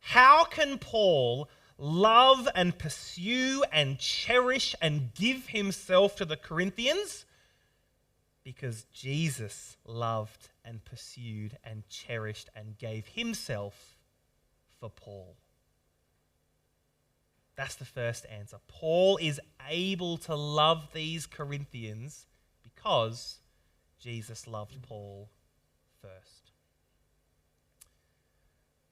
How 0.00 0.44
can 0.44 0.78
Paul 0.78 1.48
love 1.78 2.48
and 2.54 2.76
pursue 2.78 3.64
and 3.72 3.98
cherish 3.98 4.74
and 4.82 5.14
give 5.14 5.48
himself 5.48 6.16
to 6.16 6.24
the 6.24 6.36
Corinthians? 6.36 7.24
Because 8.44 8.84
Jesus 8.92 9.76
loved 9.86 10.50
and 10.64 10.84
pursued 10.84 11.56
and 11.64 11.88
cherished 11.88 12.50
and 12.54 12.76
gave 12.76 13.06
himself 13.06 13.91
for 14.82 14.90
Paul. 14.90 15.36
That's 17.54 17.76
the 17.76 17.84
first 17.84 18.26
answer. 18.28 18.56
Paul 18.66 19.16
is 19.18 19.40
able 19.70 20.18
to 20.18 20.34
love 20.34 20.88
these 20.92 21.24
Corinthians 21.24 22.26
because 22.64 23.38
Jesus 24.00 24.48
loved 24.48 24.82
Paul 24.82 25.30
first. 26.00 26.50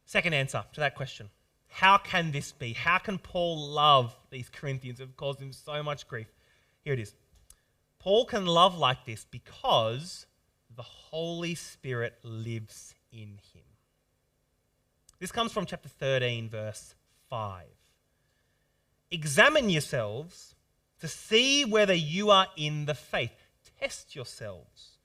Second 0.04 0.32
answer 0.32 0.62
to 0.74 0.80
that 0.80 0.94
question 0.94 1.28
How 1.66 1.98
can 1.98 2.30
this 2.30 2.52
be? 2.52 2.72
How 2.72 2.98
can 2.98 3.18
Paul 3.18 3.58
love 3.70 4.14
these 4.30 4.48
Corinthians 4.48 5.00
who 5.00 5.06
have 5.06 5.16
caused 5.16 5.40
him 5.40 5.52
so 5.52 5.82
much 5.82 6.06
grief? 6.06 6.28
Here 6.84 6.94
it 6.94 7.00
is. 7.00 7.16
Paul 7.98 8.26
can 8.26 8.46
love 8.46 8.78
like 8.78 9.04
this 9.06 9.26
because 9.28 10.26
the 10.76 10.82
Holy 10.82 11.56
Spirit 11.56 12.14
lives 12.22 12.94
in 13.10 13.40
him. 13.52 13.69
This 15.20 15.30
comes 15.30 15.52
from 15.52 15.66
chapter 15.66 15.90
13, 15.90 16.48
verse 16.48 16.94
5. 17.28 17.66
Examine 19.10 19.68
yourselves 19.68 20.54
to 20.98 21.08
see 21.08 21.66
whether 21.66 21.92
you 21.92 22.30
are 22.30 22.46
in 22.56 22.86
the 22.86 22.94
faith. 22.94 23.30
Test 23.78 24.16
yourselves. 24.16 24.96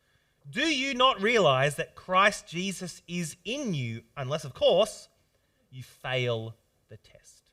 Do 0.49 0.61
you 0.61 0.93
not 0.93 1.21
realize 1.21 1.75
that 1.75 1.95
Christ 1.95 2.47
Jesus 2.47 3.01
is 3.09 3.35
in 3.43 3.73
you, 3.73 4.03
unless, 4.15 4.45
of 4.45 4.53
course, 4.53 5.09
you 5.69 5.83
fail 5.83 6.55
the 6.87 6.97
test? 6.97 7.51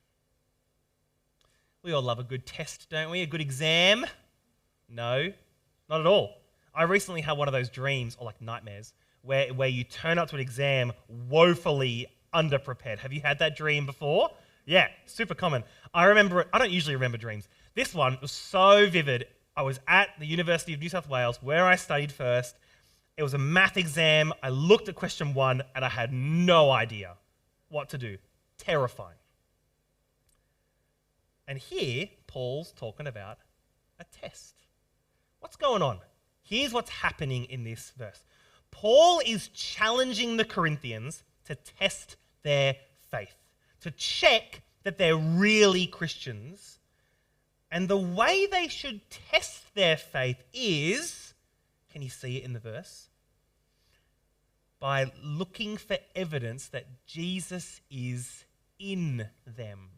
We 1.81 1.91
all 1.91 2.01
love 2.01 2.19
a 2.19 2.23
good 2.23 2.45
test, 2.45 2.89
don't 2.89 3.09
we? 3.09 3.23
A 3.23 3.25
good 3.25 3.41
exam? 3.41 4.05
No, 4.87 5.33
not 5.89 5.99
at 5.99 6.07
all. 6.07 6.37
I 6.73 6.83
recently 6.83 7.21
had 7.21 7.33
one 7.33 7.49
of 7.49 7.51
those 7.51 7.69
dreams, 7.69 8.15
or 8.17 8.25
like 8.25 8.41
nightmares, 8.41 8.93
where, 9.21 9.53
where 9.53 9.67
you 9.67 9.83
turn 9.83 10.17
up 10.17 10.29
to 10.29 10.35
an 10.35 10.41
exam 10.41 10.93
woefully 11.09 12.07
underprepared. 12.33 12.99
Have 12.99 13.13
you 13.13 13.21
had 13.21 13.39
that 13.39 13.55
dream 13.55 13.85
before? 13.85 14.29
Yeah, 14.65 14.87
super 15.05 15.35
common. 15.35 15.63
I 15.93 16.05
remember 16.05 16.41
it. 16.41 16.47
I 16.53 16.57
don't 16.57 16.71
usually 16.71 16.95
remember 16.95 17.17
dreams. 17.17 17.47
This 17.75 17.93
one 17.93 18.17
was 18.21 18.31
so 18.31 18.89
vivid. 18.89 19.27
I 19.55 19.61
was 19.63 19.79
at 19.87 20.09
the 20.19 20.25
University 20.25 20.73
of 20.73 20.79
New 20.79 20.89
South 20.89 21.09
Wales, 21.09 21.39
where 21.41 21.65
I 21.65 21.75
studied 21.75 22.11
first, 22.11 22.55
It 23.17 23.23
was 23.23 23.35
a 23.35 23.37
math 23.37 23.77
exam. 23.77 24.33
I 24.41 24.49
looked 24.49 24.89
at 24.89 24.95
question 24.95 25.33
one 25.35 25.61
and 25.75 25.85
I 25.85 25.89
had 25.89 26.11
no 26.11 26.71
idea 26.71 27.17
what 27.69 27.89
to 27.89 27.97
do. 27.97 28.17
Terrifying. 28.57 29.17
And 31.47 31.59
here, 31.59 32.07
Paul's 32.25 32.71
talking 32.71 33.05
about 33.05 33.37
a 33.99 34.05
test. 34.05 34.55
What's 35.39 35.57
going 35.57 35.81
on? 35.81 35.99
Here's 36.41 36.73
what's 36.73 36.89
happening 36.89 37.45
in 37.45 37.63
this 37.63 37.91
verse 37.97 38.23
Paul 38.71 39.21
is 39.25 39.49
challenging 39.49 40.37
the 40.37 40.45
Corinthians 40.45 41.23
to 41.45 41.55
test 41.55 42.15
their 42.43 42.75
faith, 43.09 43.35
to 43.81 43.91
check 43.91 44.61
that 44.83 44.97
they're 44.97 45.17
really 45.17 45.87
Christians. 45.87 46.79
And 47.71 47.87
the 47.87 47.97
way 47.97 48.45
they 48.45 48.67
should 48.67 49.01
test 49.09 49.73
their 49.73 49.97
faith 49.97 50.43
is 50.53 51.33
can 51.93 52.01
you 52.01 52.09
see 52.09 52.37
it 52.37 52.43
in 52.43 52.53
the 52.53 52.59
verse? 52.59 53.07
By 54.79 55.11
looking 55.23 55.77
for 55.77 55.97
evidence 56.15 56.67
that 56.69 57.05
Jesus 57.05 57.81
is 57.89 58.45
in 58.79 59.29
them. 59.45 59.89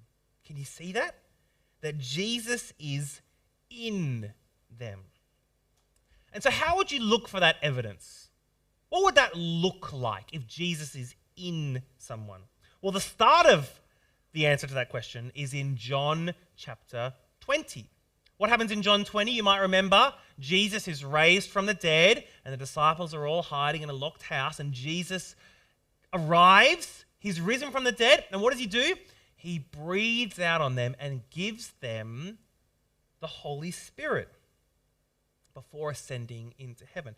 Can 0.45 0.57
you 0.57 0.65
see 0.65 0.91
that? 0.91 1.15
That 1.79 1.97
Jesus 1.97 2.73
is 2.77 3.21
in 3.71 4.33
them. 4.77 4.99
And 6.33 6.43
so, 6.43 6.51
how 6.51 6.75
would 6.75 6.91
you 6.91 6.99
look 6.99 7.29
for 7.29 7.39
that 7.39 7.55
evidence? 7.61 8.29
What 8.89 9.05
would 9.05 9.15
that 9.15 9.35
look 9.35 9.93
like 9.93 10.33
if 10.33 10.45
Jesus 10.45 10.95
is 10.95 11.15
in 11.37 11.81
someone? 11.97 12.41
Well, 12.81 12.91
the 12.91 12.99
start 12.99 13.45
of 13.45 13.79
the 14.33 14.45
answer 14.45 14.67
to 14.67 14.73
that 14.73 14.89
question 14.89 15.31
is 15.33 15.53
in 15.53 15.77
John 15.77 16.33
chapter 16.55 17.13
20. 17.41 17.89
What 18.37 18.49
happens 18.49 18.71
in 18.71 18.81
John 18.81 19.05
20? 19.05 19.31
You 19.31 19.43
might 19.43 19.59
remember 19.59 20.13
Jesus 20.39 20.87
is 20.87 21.05
raised 21.05 21.49
from 21.49 21.65
the 21.65 21.73
dead, 21.73 22.25
and 22.43 22.53
the 22.53 22.57
disciples 22.57 23.13
are 23.13 23.25
all 23.25 23.41
hiding 23.41 23.81
in 23.81 23.89
a 23.89 23.93
locked 23.93 24.23
house, 24.23 24.59
and 24.59 24.73
Jesus 24.73 25.35
arrives. 26.11 27.05
He's 27.17 27.39
risen 27.39 27.71
from 27.71 27.85
the 27.85 27.91
dead, 27.91 28.25
and 28.31 28.41
what 28.41 28.51
does 28.51 28.59
he 28.59 28.67
do? 28.67 28.95
He 29.35 29.59
breathes 29.59 30.39
out 30.39 30.59
on 30.59 30.75
them 30.75 30.95
and 30.99 31.21
gives 31.29 31.71
them 31.79 32.39
the 33.21 33.27
Holy 33.27 33.71
Spirit 33.71 34.29
before 35.53 35.91
ascending 35.91 36.53
into 36.59 36.83
heaven. 36.93 37.15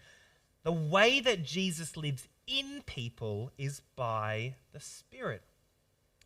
The 0.68 0.74
way 0.74 1.22
that 1.22 1.46
Jesus 1.46 1.96
lives 1.96 2.28
in 2.46 2.84
people 2.86 3.54
is 3.58 3.82
by 3.96 4.56
the 4.74 4.82
Spirit. 4.82 5.42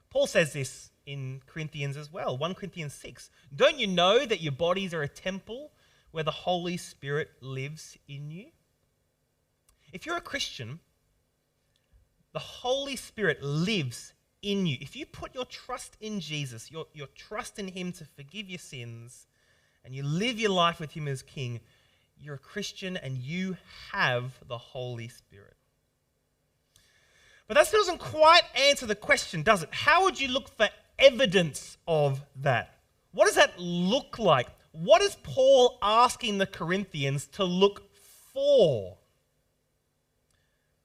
Paul 0.10 0.26
says 0.26 0.52
this 0.52 0.90
in 1.06 1.44
Corinthians 1.46 1.96
as 1.96 2.12
well, 2.12 2.36
1 2.36 2.56
Corinthians 2.56 2.96
6. 2.96 3.30
Don't 3.56 3.78
you 3.78 3.86
know 3.86 4.26
that 4.26 4.42
your 4.42 4.52
bodies 4.52 4.96
are 4.96 5.04
a 5.04 5.08
temple 5.08 5.70
where 6.10 6.24
the 6.24 6.32
Holy 6.32 6.76
Spirit 6.76 7.30
lives 7.40 8.00
in 8.08 8.32
you? 8.32 8.48
If 9.94 10.08
you're 10.08 10.18
a 10.18 10.22
Christian, 10.22 10.80
the 12.34 12.40
Holy 12.40 12.96
Spirit 12.96 13.44
lives 13.44 14.14
in 14.42 14.66
you. 14.66 14.76
If 14.82 14.96
you 14.96 15.06
put 15.06 15.36
your 15.36 15.46
trust 15.46 15.98
in 16.02 16.20
Jesus, 16.20 16.72
your, 16.72 16.88
your 16.96 17.10
trust 17.14 17.60
in 17.60 17.68
Him 17.68 17.92
to 17.92 18.06
forgive 18.06 18.50
your 18.50 18.58
sins, 18.58 19.28
and 19.86 19.94
you 19.94 20.02
live 20.02 20.40
your 20.40 20.50
life 20.50 20.80
with 20.80 20.94
Him 20.94 21.08
as 21.08 21.22
King, 21.22 21.60
you're 22.22 22.36
a 22.36 22.40
Christian 22.40 22.98
and 22.98 23.18
you 23.18 23.58
have 23.92 24.34
the 24.48 24.58
Holy 24.58 25.08
Spirit. 25.08 25.56
But 27.48 27.56
that 27.56 27.68
still 27.68 27.82
doesn't 27.82 28.00
quite 28.00 28.44
answer 28.56 28.86
the 28.86 28.96
question, 28.96 29.44
does 29.44 29.64
it? 29.64 29.70
How 29.72 30.04
would 30.04 30.20
you 30.20 30.30
look 30.30 30.48
for 30.48 30.70
evidence 30.98 31.78
of 31.88 32.22
that? 32.38 32.78
What 33.12 33.26
does 33.26 33.36
that 33.36 33.60
look 33.60 34.20
like? 34.20 34.48
What 34.72 35.02
is 35.02 35.18
Paul 35.22 35.78
asking 35.82 36.38
the 36.38 36.46
Corinthians 36.46 37.26
to 37.34 37.44
look 37.44 37.84
for? 38.34 38.98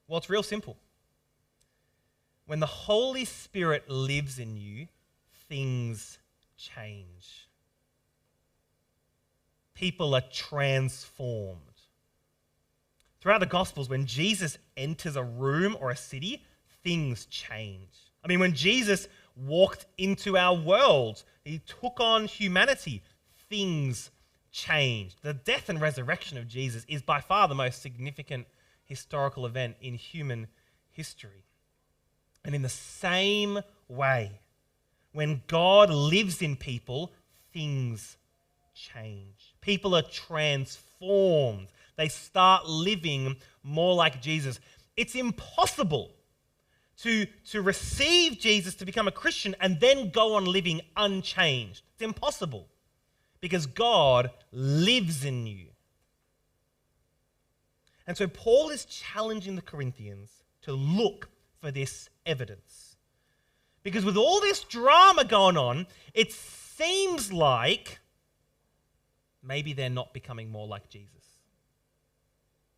Well, 0.07 0.17
it's 0.17 0.29
real 0.29 0.43
simple. 0.43 0.77
When 2.45 2.59
the 2.59 2.65
Holy 2.65 3.25
Spirit 3.25 3.89
lives 3.89 4.39
in 4.39 4.57
you, 4.57 4.87
things 5.47 6.17
change. 6.57 7.46
People 9.77 10.15
are 10.15 10.23
transformed. 10.31 11.61
Throughout 13.21 13.41
the 13.41 13.45
Gospels, 13.45 13.89
when 13.89 14.07
Jesus 14.07 14.57
enters 14.75 15.15
a 15.15 15.23
room 15.23 15.77
or 15.79 15.91
a 15.91 15.95
city, 15.95 16.43
things 16.83 17.25
change. 17.25 18.11
I 18.25 18.27
mean, 18.27 18.39
when 18.39 18.55
Jesus 18.55 19.07
walked 19.35 19.85
into 19.99 20.35
our 20.35 20.55
world, 20.55 21.23
he 21.45 21.59
took 21.59 21.99
on 21.99 22.25
humanity, 22.25 23.03
things 23.49 24.09
changed. 24.51 25.17
The 25.21 25.35
death 25.35 25.69
and 25.69 25.79
resurrection 25.79 26.39
of 26.39 26.47
Jesus 26.47 26.83
is 26.87 27.03
by 27.03 27.21
far 27.21 27.47
the 27.47 27.53
most 27.53 27.79
significant 27.79 28.47
historical 28.83 29.45
event 29.45 29.75
in 29.79 29.93
human 29.93 30.47
history. 30.89 31.45
And 32.43 32.55
in 32.55 32.63
the 32.63 32.69
same 32.69 33.59
way, 33.87 34.41
when 35.11 35.43
God 35.45 35.91
lives 35.91 36.41
in 36.41 36.55
people, 36.55 37.11
things 37.53 38.17
change. 38.73 39.53
People 39.67 39.97
are 39.97 40.01
transformed. 40.01 41.67
They 41.97 42.07
start 42.07 42.69
living 42.69 43.35
more 43.63 43.95
like 43.95 44.21
Jesus. 44.21 44.61
It's 44.95 45.13
impossible 45.13 46.11
to, 46.99 47.27
to 47.49 47.61
receive 47.61 48.39
Jesus 48.39 48.75
to 48.75 48.85
become 48.85 49.09
a 49.09 49.11
Christian 49.11 49.57
and 49.59 49.81
then 49.81 50.11
go 50.11 50.35
on 50.35 50.45
living 50.45 50.79
unchanged. 50.95 51.81
It's 51.91 52.01
impossible 52.01 52.69
because 53.41 53.65
God 53.65 54.31
lives 54.53 55.25
in 55.25 55.45
you. 55.45 55.65
And 58.07 58.15
so 58.15 58.25
Paul 58.25 58.69
is 58.69 58.85
challenging 58.85 59.57
the 59.57 59.61
Corinthians 59.61 60.43
to 60.61 60.71
look 60.71 61.27
for 61.59 61.71
this 61.71 62.07
evidence. 62.25 62.95
Because 63.83 64.05
with 64.05 64.15
all 64.15 64.39
this 64.39 64.63
drama 64.63 65.25
going 65.25 65.57
on, 65.57 65.87
it 66.13 66.31
seems 66.31 67.33
like 67.33 67.99
maybe 69.47 69.73
they're 69.73 69.89
not 69.89 70.13
becoming 70.13 70.51
more 70.51 70.67
like 70.67 70.89
Jesus. 70.89 71.13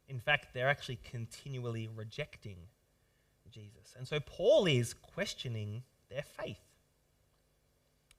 In 0.08 0.19
fact, 0.19 0.53
they're 0.53 0.69
actually 0.69 0.99
continually 1.03 1.88
rejecting 1.88 2.58
Jesus. 3.51 3.95
And 3.97 4.08
so 4.08 4.19
Paul 4.19 4.65
is 4.65 4.93
questioning 4.93 5.84
their 6.10 6.23
faith. 6.23 6.60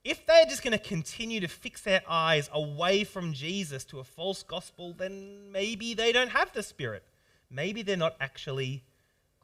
If 0.02 0.24
they're 0.26 0.46
just 0.46 0.62
going 0.62 0.72
to 0.72 0.82
continue 0.82 1.40
to 1.40 1.48
fix 1.48 1.82
their 1.82 2.02
eyes 2.08 2.48
away 2.52 3.04
from 3.04 3.32
Jesus 3.32 3.84
to 3.86 3.98
a 3.98 4.04
false 4.04 4.42
gospel, 4.42 4.94
then 4.94 5.52
maybe 5.52 5.94
they 5.94 6.10
don't 6.10 6.30
have 6.30 6.52
the 6.52 6.62
Spirit. 6.62 7.04
Maybe 7.50 7.82
they're 7.82 7.96
not 7.96 8.16
actually 8.20 8.84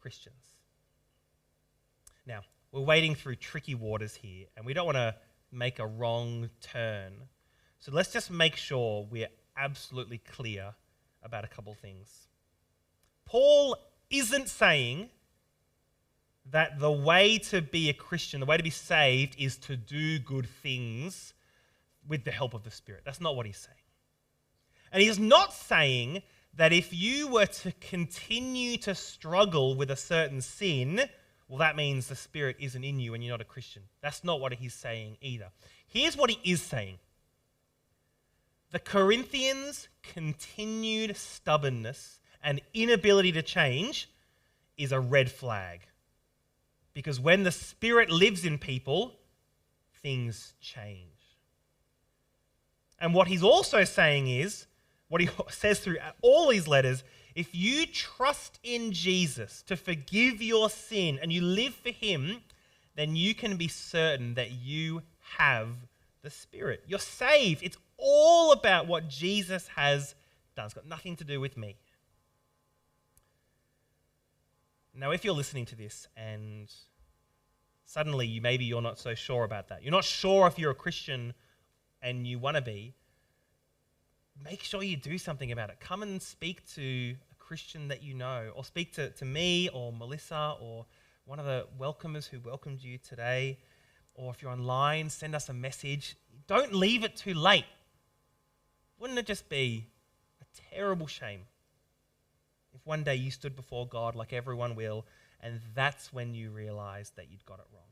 Christians. 0.01 0.45
Now, 2.27 2.41
we're 2.73 2.81
wading 2.81 3.17
through 3.17 3.37
tricky 3.37 3.75
waters 3.75 4.15
here, 4.15 4.47
and 4.57 4.65
we 4.65 4.73
don't 4.73 4.87
want 4.87 4.97
to 4.97 5.15
make 5.53 5.79
a 5.79 5.87
wrong 5.87 6.49
turn. 6.61 7.13
So 7.87 7.93
let's 7.93 8.13
just 8.13 8.33
make 8.33 8.57
sure 8.57 9.07
we're 9.13 9.29
absolutely 9.57 10.19
clear 10.19 10.75
about 11.23 11.45
a 11.45 11.47
couple 11.47 11.73
things. 11.75 12.27
Paul 13.25 13.77
isn't 14.11 14.49
saying 14.49 15.09
that 16.51 16.81
the 16.81 16.91
way 16.91 17.39
to 17.39 17.63
be 17.63 17.89
a 17.89 17.93
Christian, 17.93 18.41
the 18.41 18.47
way 18.47 18.57
to 18.57 18.63
be 18.65 18.71
saved, 18.71 19.37
is 19.39 19.57
to 19.59 19.77
do 19.77 20.19
good 20.19 20.49
things 20.49 21.33
with 22.09 22.25
the 22.25 22.33
help 22.33 22.55
of 22.55 22.65
the 22.65 22.73
Spirit. 22.73 23.03
That's 23.05 23.21
not 23.21 23.37
what 23.37 23.47
he's 23.47 23.57
saying. 23.57 23.79
And 24.91 25.01
he's 25.01 25.21
not 25.21 25.53
saying 25.53 26.25
that 26.55 26.73
if 26.73 26.93
you 26.93 27.29
were 27.29 27.47
to 27.47 27.71
continue 27.81 28.79
to 28.79 28.97
struggle 28.97 29.77
with 29.77 29.93
a 29.93 29.97
certain 29.97 30.41
sin, 30.41 31.03
well, 31.47 31.59
that 31.59 31.77
means 31.77 32.09
the 32.09 32.17
Spirit 32.17 32.57
isn't 32.59 32.83
in 32.83 32.99
you 32.99 33.15
and 33.15 33.23
you're 33.23 33.33
not 33.33 33.41
a 33.41 33.45
Christian. 33.45 33.85
That's 34.03 34.25
not 34.25 34.41
what 34.41 34.55
he's 34.55 34.75
saying 34.75 35.19
either. 35.21 35.51
Here's 35.87 36.17
what 36.17 36.31
he 36.31 36.51
is 36.51 36.61
saying 36.61 36.99
the 38.71 38.79
Corinthians' 38.79 39.89
continued 40.03 41.17
stubbornness 41.17 42.21
and 42.43 42.61
inability 42.75 43.33
to 43.33 43.43
change 43.43 44.09
is 44.77 44.93
a 44.93 45.01
red 45.01 45.31
flag. 45.31 45.81
Because 46.95 47.21
when 47.21 47.43
the 47.43 47.53
Spirit 47.53 48.11
lives 48.11 48.45
in 48.45 48.59
people, 48.59 49.19
things 50.03 50.55
change. 50.61 51.17
And 52.99 53.13
what 53.13 53.29
he's 53.29 53.43
also 53.43 53.85
saying 53.85 54.29
is, 54.29 54.67
what 55.09 55.21
he 55.21 55.29
says 55.51 55.81
through 55.81 55.99
all 56.23 56.49
these 56.49 56.67
letters, 56.67 57.05
if 57.35 57.55
you 57.55 57.87
trust 57.87 58.59
in 58.63 58.93
Jesus 58.93 59.63
to 59.67 59.77
forgive 59.77 60.41
your 60.41 60.71
sin 60.71 61.19
and 61.21 61.33
you 61.33 61.43
live 61.43 61.75
for 61.75 61.91
him, 61.91 62.41
then 62.95 63.15
you 63.15 63.35
can 63.35 63.57
be 63.57 63.69
certain 63.69 64.35
that 64.35 64.53
you 64.53 65.03
have 65.37 65.69
the 66.23 66.31
Spirit. 66.31 66.83
You're 66.87 66.99
saved. 66.99 67.63
It's 67.63 67.77
all 67.99 68.53
about 68.53 68.87
what 68.87 69.09
Jesus 69.09 69.69
has 69.69 70.15
done. 70.55 70.67
It's 70.67 70.75
got 70.75 70.87
nothing 70.87 71.17
to 71.17 71.25
do 71.25 71.41
with 71.41 71.57
me. 71.57 71.77
Now, 74.95 75.11
if 75.11 75.25
you're 75.25 75.35
listening 75.35 75.67
to 75.67 75.77
this 75.77 76.09
and 76.17 76.73
suddenly 77.85 78.27
you, 78.27 78.41
maybe 78.41 78.65
you're 78.65 78.81
not 78.81 78.99
so 78.99 79.15
sure 79.15 79.45
about 79.45 79.69
that, 79.69 79.83
you're 79.83 79.93
not 79.93 80.05
sure 80.05 80.47
if 80.47 80.59
you're 80.59 80.71
a 80.71 80.75
Christian 80.75 81.35
and 82.01 82.27
you 82.27 82.39
want 82.39 82.57
to 82.57 82.63
be, 82.63 82.95
make 84.43 84.63
sure 84.63 84.83
you 84.83 84.97
do 84.97 85.19
something 85.19 85.53
about 85.53 85.71
it. 85.71 85.81
Come 85.81 86.03
and 86.03 86.21
speak 86.21 86.67
to 86.75 87.15
a 87.31 87.35
Christian 87.39 87.89
that 87.89 88.03
you 88.03 88.15
know, 88.15 88.51
or 88.55 88.65
speak 88.65 88.95
to, 88.95 89.11
to 89.11 89.25
me 89.25 89.69
or 89.69 89.93
Melissa 89.93 90.57
or 90.61 90.87
one 91.27 91.39
of 91.39 91.45
the 91.45 91.67
welcomers 91.79 92.27
who 92.27 92.39
welcomed 92.41 92.83
you 92.83 92.99
today, 92.99 93.59
or 94.15 94.33
if 94.33 94.41
you're 94.41 94.51
online, 94.51 95.11
send 95.11 95.35
us 95.35 95.49
a 95.49 95.53
message. 95.53 96.17
Don't 96.47 96.73
leave 96.73 97.05
it 97.05 97.17
too 97.17 97.35
late. 97.35 97.65
Wouldn't 98.99 99.19
it 99.19 99.27
just 99.27 99.49
be 99.49 99.87
a 100.41 100.75
terrible 100.75 101.07
shame 101.07 101.43
if 102.75 102.87
one 102.87 103.05
day 103.05 103.15
you 103.15 103.31
stood 103.31 103.57
before 103.57 103.87
God 103.87 104.15
like 104.15 104.33
everyone 104.33 104.75
will, 104.75 105.07
and 105.41 105.61
that's 105.75 106.13
when 106.13 106.35
you 106.35 106.51
realized 106.51 107.17
that 107.17 107.31
you'd 107.31 107.45
got 107.45 107.59
it 107.59 107.67
wrong? 107.73 107.83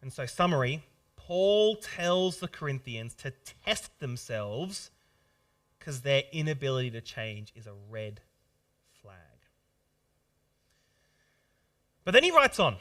And 0.00 0.12
so, 0.12 0.26
summary 0.26 0.82
Paul 1.26 1.74
tells 1.76 2.38
the 2.38 2.46
Corinthians 2.46 3.12
to 3.14 3.32
test 3.64 3.98
themselves 3.98 4.92
because 5.76 6.02
their 6.02 6.22
inability 6.30 6.92
to 6.92 7.00
change 7.00 7.52
is 7.56 7.66
a 7.66 7.74
red 7.90 8.20
flag. 9.02 9.16
But 12.04 12.14
then 12.14 12.22
he 12.22 12.30
writes 12.30 12.60
on, 12.60 12.76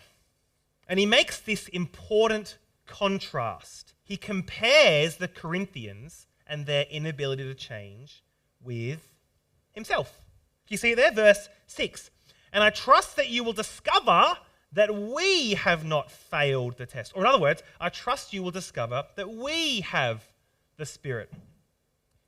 and 0.87 0.99
he 0.99 1.07
makes 1.07 1.39
this 1.39 1.67
important 1.69 2.59
contrast. 2.85 3.94
He 4.05 4.17
compares 4.17 5.17
the 5.17 5.27
Corinthians 5.27 6.27
and 6.45 6.65
their 6.65 6.85
inability 6.91 7.43
to 7.43 7.55
change 7.55 8.23
with 8.63 9.09
himself. 9.71 10.21
You 10.69 10.77
see 10.77 10.93
there, 10.93 11.11
verse 11.11 11.49
6. 11.67 12.11
And 12.53 12.63
I 12.63 12.69
trust 12.69 13.15
that 13.15 13.29
you 13.29 13.43
will 13.43 13.53
discover 13.53 14.37
that 14.71 14.93
we 14.93 15.55
have 15.55 15.83
not 15.83 16.11
failed 16.11 16.77
the 16.77 16.85
test. 16.85 17.13
Or, 17.15 17.23
in 17.23 17.27
other 17.27 17.41
words, 17.41 17.63
I 17.81 17.89
trust 17.89 18.31
you 18.31 18.43
will 18.43 18.51
discover 18.51 19.05
that 19.15 19.29
we 19.29 19.81
have 19.81 20.23
the 20.77 20.85
Spirit. 20.85 21.33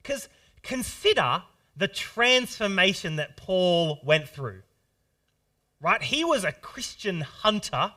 Because 0.02 0.30
consider 0.64 1.44
the 1.76 1.88
transformation 1.88 3.18
that 3.18 3.38
Paul 3.38 4.00
went 4.04 4.28
through. 4.28 4.64
Right? 5.80 6.02
He 6.02 6.24
was 6.24 6.44
a 6.44 6.52
Christian 6.52 7.22
hunter 7.22 7.94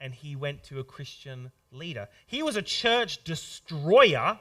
and 0.00 0.14
he 0.14 0.34
went 0.34 0.64
to 0.64 0.78
a 0.78 0.84
Christian 0.84 1.52
leader. 1.72 2.08
He 2.26 2.42
was 2.42 2.56
a 2.56 2.62
church 2.62 3.22
destroyer 3.24 4.38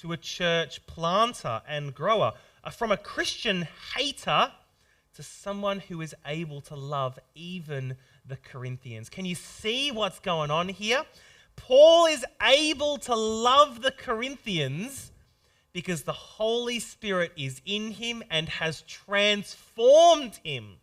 to 0.00 0.12
a 0.12 0.16
church 0.16 0.84
planter 0.86 1.62
and 1.68 1.94
grower. 1.94 2.32
Uh, 2.64 2.70
from 2.70 2.92
a 2.92 2.96
Christian 2.96 3.66
hater 3.96 4.52
to 5.14 5.22
someone 5.22 5.80
who 5.80 6.00
is 6.00 6.14
able 6.26 6.60
to 6.62 6.74
love 6.74 7.18
even 7.34 7.96
the 8.26 8.36
Corinthians. 8.36 9.08
Can 9.08 9.24
you 9.24 9.34
see 9.34 9.90
what's 9.90 10.20
going 10.20 10.50
on 10.50 10.68
here? 10.68 11.04
Paul 11.56 12.06
is 12.06 12.24
able 12.42 12.98
to 12.98 13.14
love 13.14 13.82
the 13.82 13.90
Corinthians 13.90 15.12
because 15.72 16.02
the 16.02 16.12
Holy 16.12 16.78
Spirit 16.78 17.32
is 17.36 17.60
in 17.64 17.92
him 17.92 18.22
and 18.30 18.48
has 18.48 18.82
transformed 18.82 20.38
him 20.44 20.76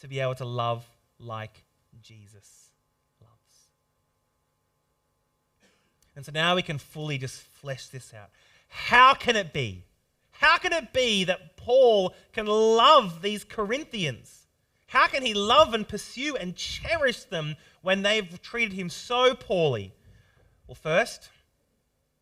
to 0.00 0.08
be 0.08 0.20
able 0.20 0.34
to 0.36 0.44
love 0.44 0.86
like 1.18 1.64
Jesus 2.02 2.70
loves. 3.20 3.70
And 6.16 6.24
so 6.24 6.32
now 6.32 6.56
we 6.56 6.62
can 6.62 6.78
fully 6.78 7.18
just 7.18 7.40
flesh 7.40 7.88
this 7.88 8.14
out. 8.14 8.30
How 8.68 9.14
can 9.14 9.36
it 9.36 9.52
be? 9.52 9.84
How 10.30 10.58
can 10.58 10.72
it 10.72 10.92
be 10.92 11.24
that 11.24 11.56
Paul 11.56 12.14
can 12.32 12.46
love 12.46 13.22
these 13.22 13.44
Corinthians? 13.44 14.46
How 14.88 15.06
can 15.06 15.22
he 15.22 15.34
love 15.34 15.74
and 15.74 15.86
pursue 15.86 16.36
and 16.36 16.56
cherish 16.56 17.24
them 17.24 17.56
when 17.82 18.02
they've 18.02 18.40
treated 18.40 18.72
him 18.72 18.88
so 18.88 19.34
poorly? 19.34 19.92
Well, 20.66 20.74
first, 20.74 21.28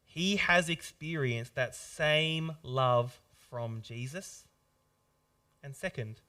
he 0.05 0.37
has 0.37 0.69
experienced 0.69 1.55
that 1.55 1.75
same 1.75 2.53
love 2.63 3.21
from 3.51 3.81
Jesus. 3.83 4.45
And 5.63 5.75
second, 5.75 6.21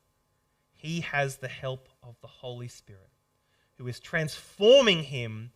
he 0.73 1.01
has 1.01 1.38
the 1.38 1.47
help 1.47 1.89
of 2.04 2.15
the 2.21 2.28
Holy 2.28 2.67
Spirit, 2.67 3.10
who 3.78 3.88
is 3.88 3.99
transforming 3.99 5.04
him 5.04 5.51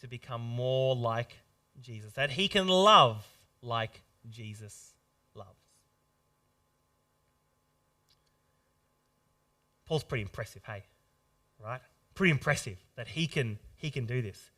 to 0.00 0.08
become 0.08 0.40
more 0.40 0.94
like 0.96 1.36
Jesus, 1.80 2.12
that 2.14 2.30
he 2.30 2.48
can 2.48 2.68
love 2.68 3.26
like 3.62 4.02
Jesus 4.28 4.94
loves. 5.34 5.48
Paul's 9.86 10.04
pretty 10.04 10.22
impressive, 10.22 10.62
hey? 10.64 10.84
Right? 11.62 11.80
Pretty 12.14 12.30
impressive 12.30 12.76
that 12.96 13.08
he 13.08 13.26
can 13.26 13.58
he 13.76 13.90
can 13.90 14.06
do 14.06 14.22
this. 14.22 14.50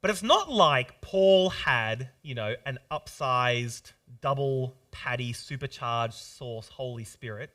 But 0.00 0.10
it's 0.10 0.22
not 0.22 0.50
like 0.50 1.00
Paul 1.00 1.50
had, 1.50 2.10
you 2.22 2.34
know, 2.34 2.54
an 2.64 2.78
upsized 2.90 3.92
double 4.20 4.76
patty 4.92 5.32
supercharged 5.32 6.14
sauce 6.14 6.68
Holy 6.68 7.04
Spirit 7.04 7.50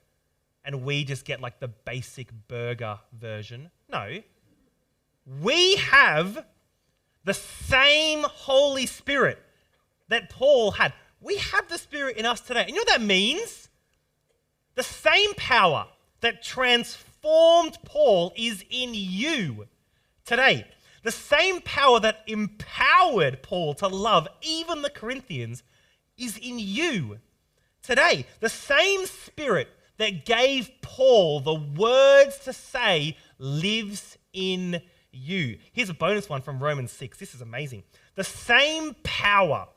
and 0.65 0.83
we 0.83 1.03
just 1.03 1.25
get 1.25 1.41
like 1.41 1.59
the 1.59 1.67
basic 1.67 2.29
burger 2.47 2.99
version. 3.11 3.71
No. 3.89 4.19
We 5.25 5.75
have 5.77 6.45
the 7.23 7.33
same 7.33 8.23
Holy 8.23 8.85
Spirit 8.85 9.39
that 10.09 10.29
Paul 10.29 10.71
had. 10.71 10.93
We 11.21 11.37
have 11.37 11.69
the 11.69 11.77
Spirit 11.77 12.17
in 12.17 12.25
us 12.25 12.41
today. 12.41 12.61
And 12.61 12.69
you 12.69 12.75
know 12.75 12.81
what 12.81 12.99
that 12.99 13.01
means? 13.01 13.69
The 14.75 14.83
same 14.83 15.33
power 15.35 15.87
that 16.21 16.43
transformed 16.43 17.77
Paul 17.85 18.33
is 18.35 18.63
in 18.69 18.91
you 18.93 19.67
today. 20.25 20.65
The 21.03 21.11
same 21.11 21.61
power 21.61 21.99
that 21.99 22.23
empowered 22.27 23.43
Paul 23.43 23.73
to 23.75 23.87
love 23.87 24.27
even 24.41 24.81
the 24.81 24.89
Corinthians 24.89 25.63
is 26.17 26.37
in 26.37 26.59
you 26.59 27.19
today. 27.81 28.25
The 28.39 28.49
same 28.49 29.05
spirit 29.05 29.69
that 29.97 30.25
gave 30.25 30.71
Paul 30.81 31.41
the 31.41 31.53
words 31.53 32.39
to 32.39 32.53
say 32.53 33.17
lives 33.37 34.17
in 34.31 34.81
you. 35.13 35.57
Here's 35.71 35.89
a 35.89 35.93
bonus 35.93 36.27
one 36.27 36.41
from 36.41 36.61
Romans 36.61 36.91
6. 36.91 37.17
This 37.17 37.33
is 37.33 37.41
amazing. 37.41 37.83
The 38.15 38.23
same 38.23 38.95
power 39.03 39.67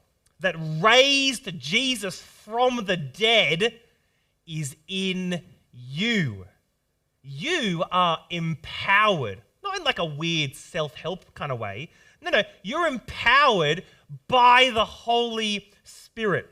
that 0.41 0.57
raised 0.81 1.59
Jesus 1.59 2.21
from 2.21 2.85
the 2.85 2.97
dead 2.97 3.81
is 4.47 4.77
in 4.89 5.43
you. 5.73 6.47
You 7.23 7.85
are 7.91 8.21
empowered, 8.31 9.43
not 9.63 9.79
in 9.79 9.85
like 9.85 9.99
a 9.99 10.05
weird 10.05 10.55
self 10.55 10.95
help 10.95 11.35
kind 11.35 11.51
of 11.51 11.59
way. 11.59 11.91
No, 12.23 12.31
no, 12.31 12.43
you're 12.63 12.87
empowered 12.87 13.85
by 14.29 14.71
the 14.73 14.85
Holy 14.85 15.71
Spirit. 15.85 16.49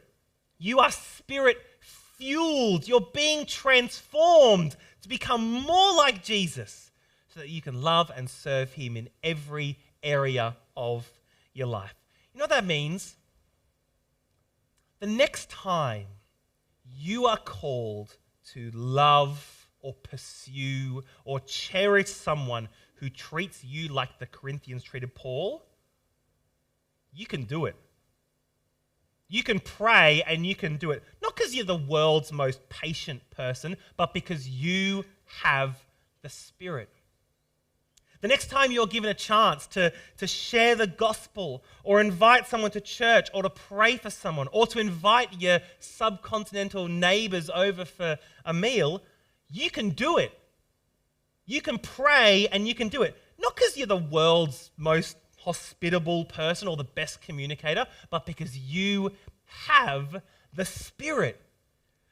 You 0.59 0.81
are 0.81 0.91
spirit 0.91 1.59
fueled. 1.81 2.89
You're 2.89 3.09
being 3.13 3.47
transformed 3.47 4.77
to 5.03 5.09
become 5.09 5.61
more 5.63 5.95
like 5.95 6.25
Jesus 6.25 6.84
so 7.35 7.41
that 7.41 7.49
you 7.49 7.61
can 7.61 7.83
love 7.83 8.13
and 8.15 8.31
serve 8.31 8.73
Him 8.75 8.97
in 8.97 9.09
every 9.25 9.79
area 10.03 10.57
of 10.77 11.11
your 11.53 11.67
life. 11.67 11.95
You 12.33 12.39
know 12.39 12.45
what 12.45 12.51
that 12.51 12.65
means? 12.65 13.17
The 15.01 15.09
next 15.09 15.51
time 15.51 16.07
you 16.87 17.27
are 17.27 17.37
called 17.37 18.17
to 18.53 18.71
love 18.73 19.69
or 19.81 19.95
pursue 19.95 21.03
or 21.25 21.41
cherish 21.41 22.09
someone 22.09 22.69
who 22.97 23.11
treats 23.11 23.65
you 23.65 23.89
like 23.89 24.19
the 24.19 24.27
Corinthians 24.27 24.85
treated 24.85 25.15
Paul, 25.15 25.67
you 27.13 27.27
can 27.27 27.45
do 27.45 27.65
it. 27.67 27.75
You 29.29 29.43
can 29.43 29.59
pray 29.59 30.23
and 30.27 30.47
you 30.47 30.55
can 30.55 30.77
do 30.77 30.93
it. 30.93 31.03
Not 31.21 31.35
because 31.35 31.55
you're 31.55 31.65
the 31.65 31.75
world's 31.75 32.33
most 32.33 32.69
patient 32.69 33.29
person, 33.31 33.77
but 33.97 34.15
because 34.15 34.49
you 34.49 35.05
have 35.43 35.83
the 36.23 36.29
Spirit. 36.29 36.89
The 38.25 38.29
next 38.29 38.47
time 38.47 38.73
you're 38.73 38.87
given 38.87 39.11
a 39.11 39.15
chance 39.15 39.67
to, 39.67 39.93
to 40.17 40.27
share 40.27 40.75
the 40.77 40.87
gospel 40.87 41.63
or 41.83 42.01
invite 42.01 42.49
someone 42.49 42.71
to 42.71 42.81
church 42.81 43.29
or 43.35 43.43
to 43.43 43.51
pray 43.51 43.99
for 43.99 44.09
someone 44.09 44.49
or 44.51 44.67
to 44.69 44.79
invite 44.79 45.43
your 45.43 45.61
subcontinental 45.79 46.89
neighbors 46.89 47.51
over 47.55 47.85
for 47.85 48.17
a 48.47 48.55
meal, 48.55 49.03
you 49.51 49.71
can 49.71 49.91
do 49.91 50.17
it. 50.17 50.33
You 51.45 51.61
can 51.61 51.77
pray 51.77 52.49
and 52.51 52.67
you 52.67 52.75
can 52.75 52.89
do 52.89 53.03
it. 53.03 53.15
Not 53.39 53.57
because 53.57 53.77
you're 53.77 53.87
the 53.87 53.99
world's 53.99 54.71
most 54.79 55.19
hospitable 55.41 56.25
person 56.25 56.67
or 56.67 56.79
the 56.79 56.85
best 56.85 57.21
communicator, 57.21 57.85
but 58.09 58.25
because 58.25 58.57
you 58.57 59.13
have 59.67 60.23
the 60.55 60.65
Spirit. 60.65 61.44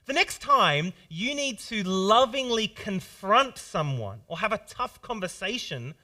The 0.07 0.13
next 0.13 0.41
time 0.43 0.93
you 1.09 1.35
need 1.35 1.59
to 1.61 1.83
lovingly 1.85 2.67
confront 2.67 3.57
someone 3.57 4.21
or 4.27 4.39
have 4.39 4.53
a 4.53 4.61
tough 4.67 5.01
conversation, 5.01 5.95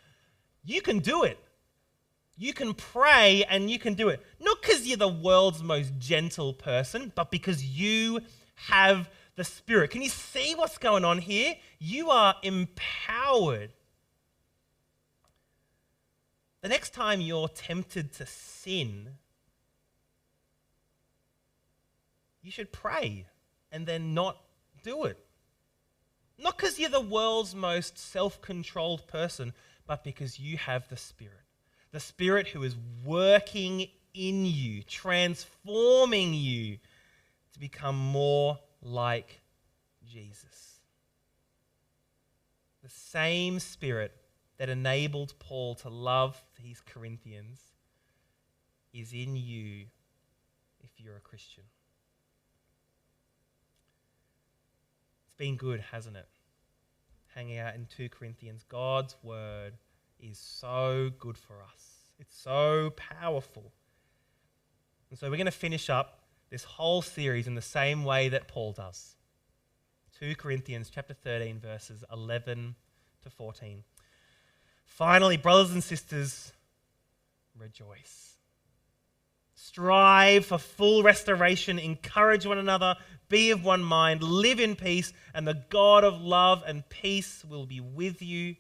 you 0.65 0.81
can 0.81 1.01
do 1.01 1.25
it. 1.25 1.39
You 2.37 2.53
can 2.53 2.75
pray 2.75 3.45
and 3.51 3.69
you 3.69 3.81
can 3.81 3.95
do 3.95 4.09
it. 4.09 4.25
Not 4.41 4.63
because 4.63 4.87
you're 4.87 4.97
the 4.97 5.09
world's 5.09 5.63
most 5.63 5.99
gentle 5.99 6.53
person, 6.53 7.11
but 7.17 7.33
because 7.33 7.65
you 7.65 8.21
have 8.55 9.11
the 9.35 9.43
Spirit. 9.43 9.91
Can 9.91 10.03
you 10.03 10.09
see 10.09 10.55
what's 10.55 10.79
going 10.79 11.05
on 11.05 11.19
here? 11.19 11.57
You 11.81 12.11
are 12.11 12.37
empowered. 12.45 13.73
The 16.61 16.69
next 16.69 16.93
time 16.95 17.21
you're 17.21 17.49
tempted 17.49 18.13
to 18.15 18.27
sin, 18.27 19.15
you 22.43 22.53
should 22.53 22.73
pray 22.73 23.27
and 23.73 23.87
then 23.87 24.15
not 24.15 24.39
do 24.83 25.05
it. 25.05 25.19
Not 26.39 26.57
because 26.57 26.79
you're 26.79 26.91
the 26.91 27.01
world's 27.01 27.55
most 27.55 27.99
self 27.99 28.41
controlled 28.41 29.07
person, 29.09 29.53
but 29.87 30.05
because 30.05 30.39
you 30.39 30.57
have 30.57 30.89
the 30.89 30.97
Spirit. 30.97 31.35
The 31.91 32.01
Spirit 32.01 32.49
who 32.49 32.63
is 32.63 32.77
working 33.05 33.89
in 34.15 34.45
you, 34.45 34.83
transforming 34.83 36.35
you 36.35 36.79
to 37.53 37.59
become 37.59 37.97
more 37.97 38.59
like 38.83 39.41
Jesus. 40.07 40.81
The 42.83 42.89
same 42.89 43.59
Spirit 43.59 44.13
that 44.59 44.69
enabled 44.69 45.35
Paul 45.39 45.75
to 45.77 45.89
love 45.89 46.43
these 46.63 46.81
Corinthians 46.85 47.61
is 48.93 49.13
in 49.13 49.37
you 49.37 49.87
if 50.81 50.91
you're 50.99 51.17
a 51.17 51.21
Christian. 51.21 51.65
Been 55.39 55.57
good, 55.57 55.81
hasn't 55.93 56.17
it? 56.17 56.29
Hanging 57.35 57.59
out 57.59 57.75
in 57.75 57.87
2 57.97 58.09
Corinthians. 58.09 58.65
God's 58.69 59.17
word 59.23 59.75
is 60.21 60.39
so 60.39 61.11
good 61.19 61.39
for 61.39 61.63
us, 61.63 62.13
it's 62.19 62.37
so 62.37 62.93
powerful. 62.97 63.73
And 65.11 65.19
so 65.19 65.31
we're 65.31 65.37
going 65.37 65.47
to 65.47 65.51
finish 65.51 65.89
up 65.89 66.21
this 66.51 66.65
whole 66.65 67.01
series 67.01 67.47
in 67.47 67.55
the 67.55 67.63
same 67.63 68.05
way 68.05 68.29
that 68.29 68.49
Paul 68.49 68.73
does. 68.73 69.17
2 70.19 70.35
Corinthians 70.35 70.91
chapter 70.91 71.15
13 71.15 71.61
verses 71.61 72.05
11 72.13 72.75
to 73.23 73.31
14. 73.31 73.85
Finally, 74.85 75.37
brothers 75.37 75.73
and 75.73 75.83
sisters, 75.83 76.53
rejoice. 77.57 78.38
Strive 79.61 80.47
for 80.47 80.57
full 80.57 81.03
restoration, 81.03 81.81
encourage 81.81 82.47
one 82.47 82.59
another, 82.59 82.95
be 83.29 83.51
of 83.51 83.65
one 83.65 83.83
mind, 83.83 84.23
live 84.23 84.61
in 84.61 84.77
peace, 84.77 85.13
and 85.35 85.49
the 85.49 85.65
God 85.69 86.05
of 86.05 86.21
love 86.21 86.63
and 86.65 86.89
peace 86.89 87.45
will 87.45 87.67
be 87.67 87.81
with 87.81 88.23
you. 88.23 88.55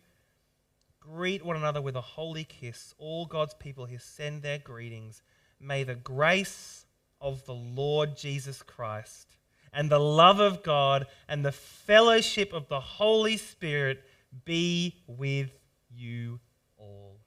Greet 0.98 1.44
one 1.44 1.54
another 1.54 1.80
with 1.80 1.94
a 1.94 2.00
holy 2.00 2.42
kiss. 2.42 2.94
All 2.98 3.26
God's 3.26 3.54
people 3.54 3.86
here 3.86 4.00
send 4.00 4.42
their 4.42 4.58
greetings. 4.58 5.22
May 5.60 5.84
the 5.84 5.94
grace 5.94 6.84
of 7.20 7.46
the 7.46 7.54
Lord 7.54 8.16
Jesus 8.16 8.60
Christ 8.64 9.36
and 9.72 9.88
the 9.88 10.00
love 10.00 10.40
of 10.40 10.64
God 10.64 11.06
and 11.28 11.44
the 11.44 11.52
fellowship 11.52 12.52
of 12.52 12.66
the 12.66 12.80
Holy 12.80 13.36
Spirit 13.36 14.02
be 14.44 14.96
with 15.06 15.52
you 15.94 16.40
all. 16.76 17.20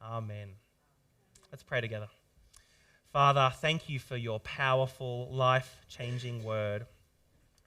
Amen. 0.00 0.50
Let's 1.50 1.64
pray 1.64 1.80
together. 1.80 2.06
Father, 3.14 3.52
thank 3.60 3.88
you 3.88 4.00
for 4.00 4.16
your 4.16 4.40
powerful, 4.40 5.28
life 5.30 5.86
changing 5.88 6.42
word. 6.42 6.84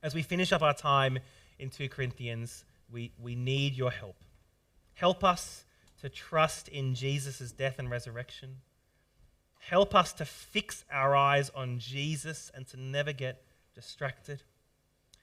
As 0.03 0.13
we 0.13 0.21
finish 0.21 0.51
up 0.51 0.61
our 0.61 0.73
time 0.73 1.19
in 1.57 1.69
2 1.69 1.87
Corinthians, 1.87 2.65
we, 2.91 3.13
we 3.17 3.33
need 3.33 3.77
your 3.77 3.91
help. 3.91 4.17
Help 4.95 5.23
us 5.23 5.63
to 6.01 6.09
trust 6.09 6.67
in 6.67 6.95
Jesus' 6.95 7.53
death 7.53 7.79
and 7.79 7.89
resurrection. 7.89 8.57
Help 9.59 9.95
us 9.95 10.11
to 10.11 10.25
fix 10.25 10.83
our 10.91 11.15
eyes 11.15 11.49
on 11.55 11.79
Jesus 11.79 12.51
and 12.53 12.67
to 12.67 12.77
never 12.77 13.13
get 13.13 13.41
distracted. 13.73 14.43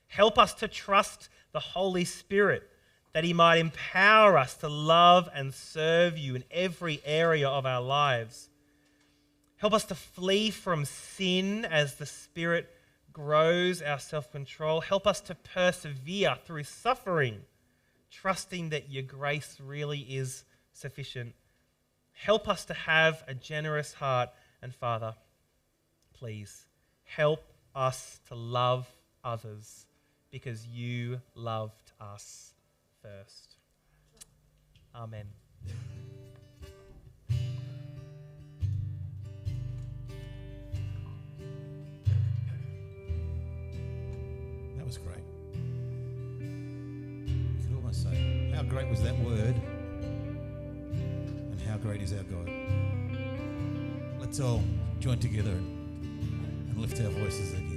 Help 0.07 0.39
us 0.39 0.55
to 0.55 0.69
trust 0.69 1.29
the 1.53 1.61
Holy 1.61 2.07
Spirit 2.07 2.71
that 3.13 3.25
He 3.25 3.35
might 3.35 3.59
empower 3.59 4.39
us 4.39 4.57
to 4.57 4.71
love 4.71 5.29
and 5.35 5.53
serve 5.53 6.17
you 6.17 6.35
in 6.35 6.45
every 6.51 7.03
area 7.05 7.47
of 7.47 7.67
our 7.67 7.83
lives. 7.83 8.49
Help 9.57 9.73
us 9.73 9.85
to 9.85 9.95
flee 9.95 10.51
from 10.51 10.85
sin 10.85 11.65
as 11.65 11.95
the 11.95 12.07
Spirit 12.07 12.71
grows 13.13 13.81
our 13.81 13.99
self 13.99 14.31
control. 14.31 14.81
Help 14.81 15.07
us 15.07 15.21
to 15.23 15.35
persevere 15.35 16.37
through 16.45 16.65
suffering, 16.65 17.41
trusting 18.11 18.71
that 18.71 18.91
your 18.91 19.03
grace 19.03 19.59
really 19.65 20.01
is 20.01 20.45
sufficient. 20.73 21.35
Help 22.13 22.49
us 22.49 22.65
to 22.67 22.75
have 22.75 23.23
a 23.27 23.35
generous 23.35 23.95
heart. 23.95 24.31
And 24.61 24.75
Father, 24.75 25.15
please 26.13 26.67
help 27.05 27.45
us 27.75 28.21
to 28.29 28.35
love 28.35 28.87
others 29.23 29.87
because 30.31 30.67
you 30.67 31.21
loved 31.35 31.93
us 32.01 32.53
first. 33.03 33.57
Amen. 34.95 35.27
That 44.85 44.89
was 44.89 44.99
great. 44.99 45.25
You 46.41 47.67
could 47.67 47.77
almost 47.77 48.03
say, 48.03 48.53
how 48.55 48.63
great 48.65 48.87
was 48.91 49.03
that 49.03 49.19
word? 49.21 49.55
And 50.93 51.59
how 51.67 51.79
great 51.79 52.03
is 52.03 52.13
our 52.13 52.23
God? 52.25 52.51
Let's 54.21 54.41
all 54.41 54.63
join 55.01 55.19
together 55.21 55.53
and 55.53 56.77
lift 56.77 57.01
our 57.01 57.09
voices 57.09 57.55
again. 57.55 57.74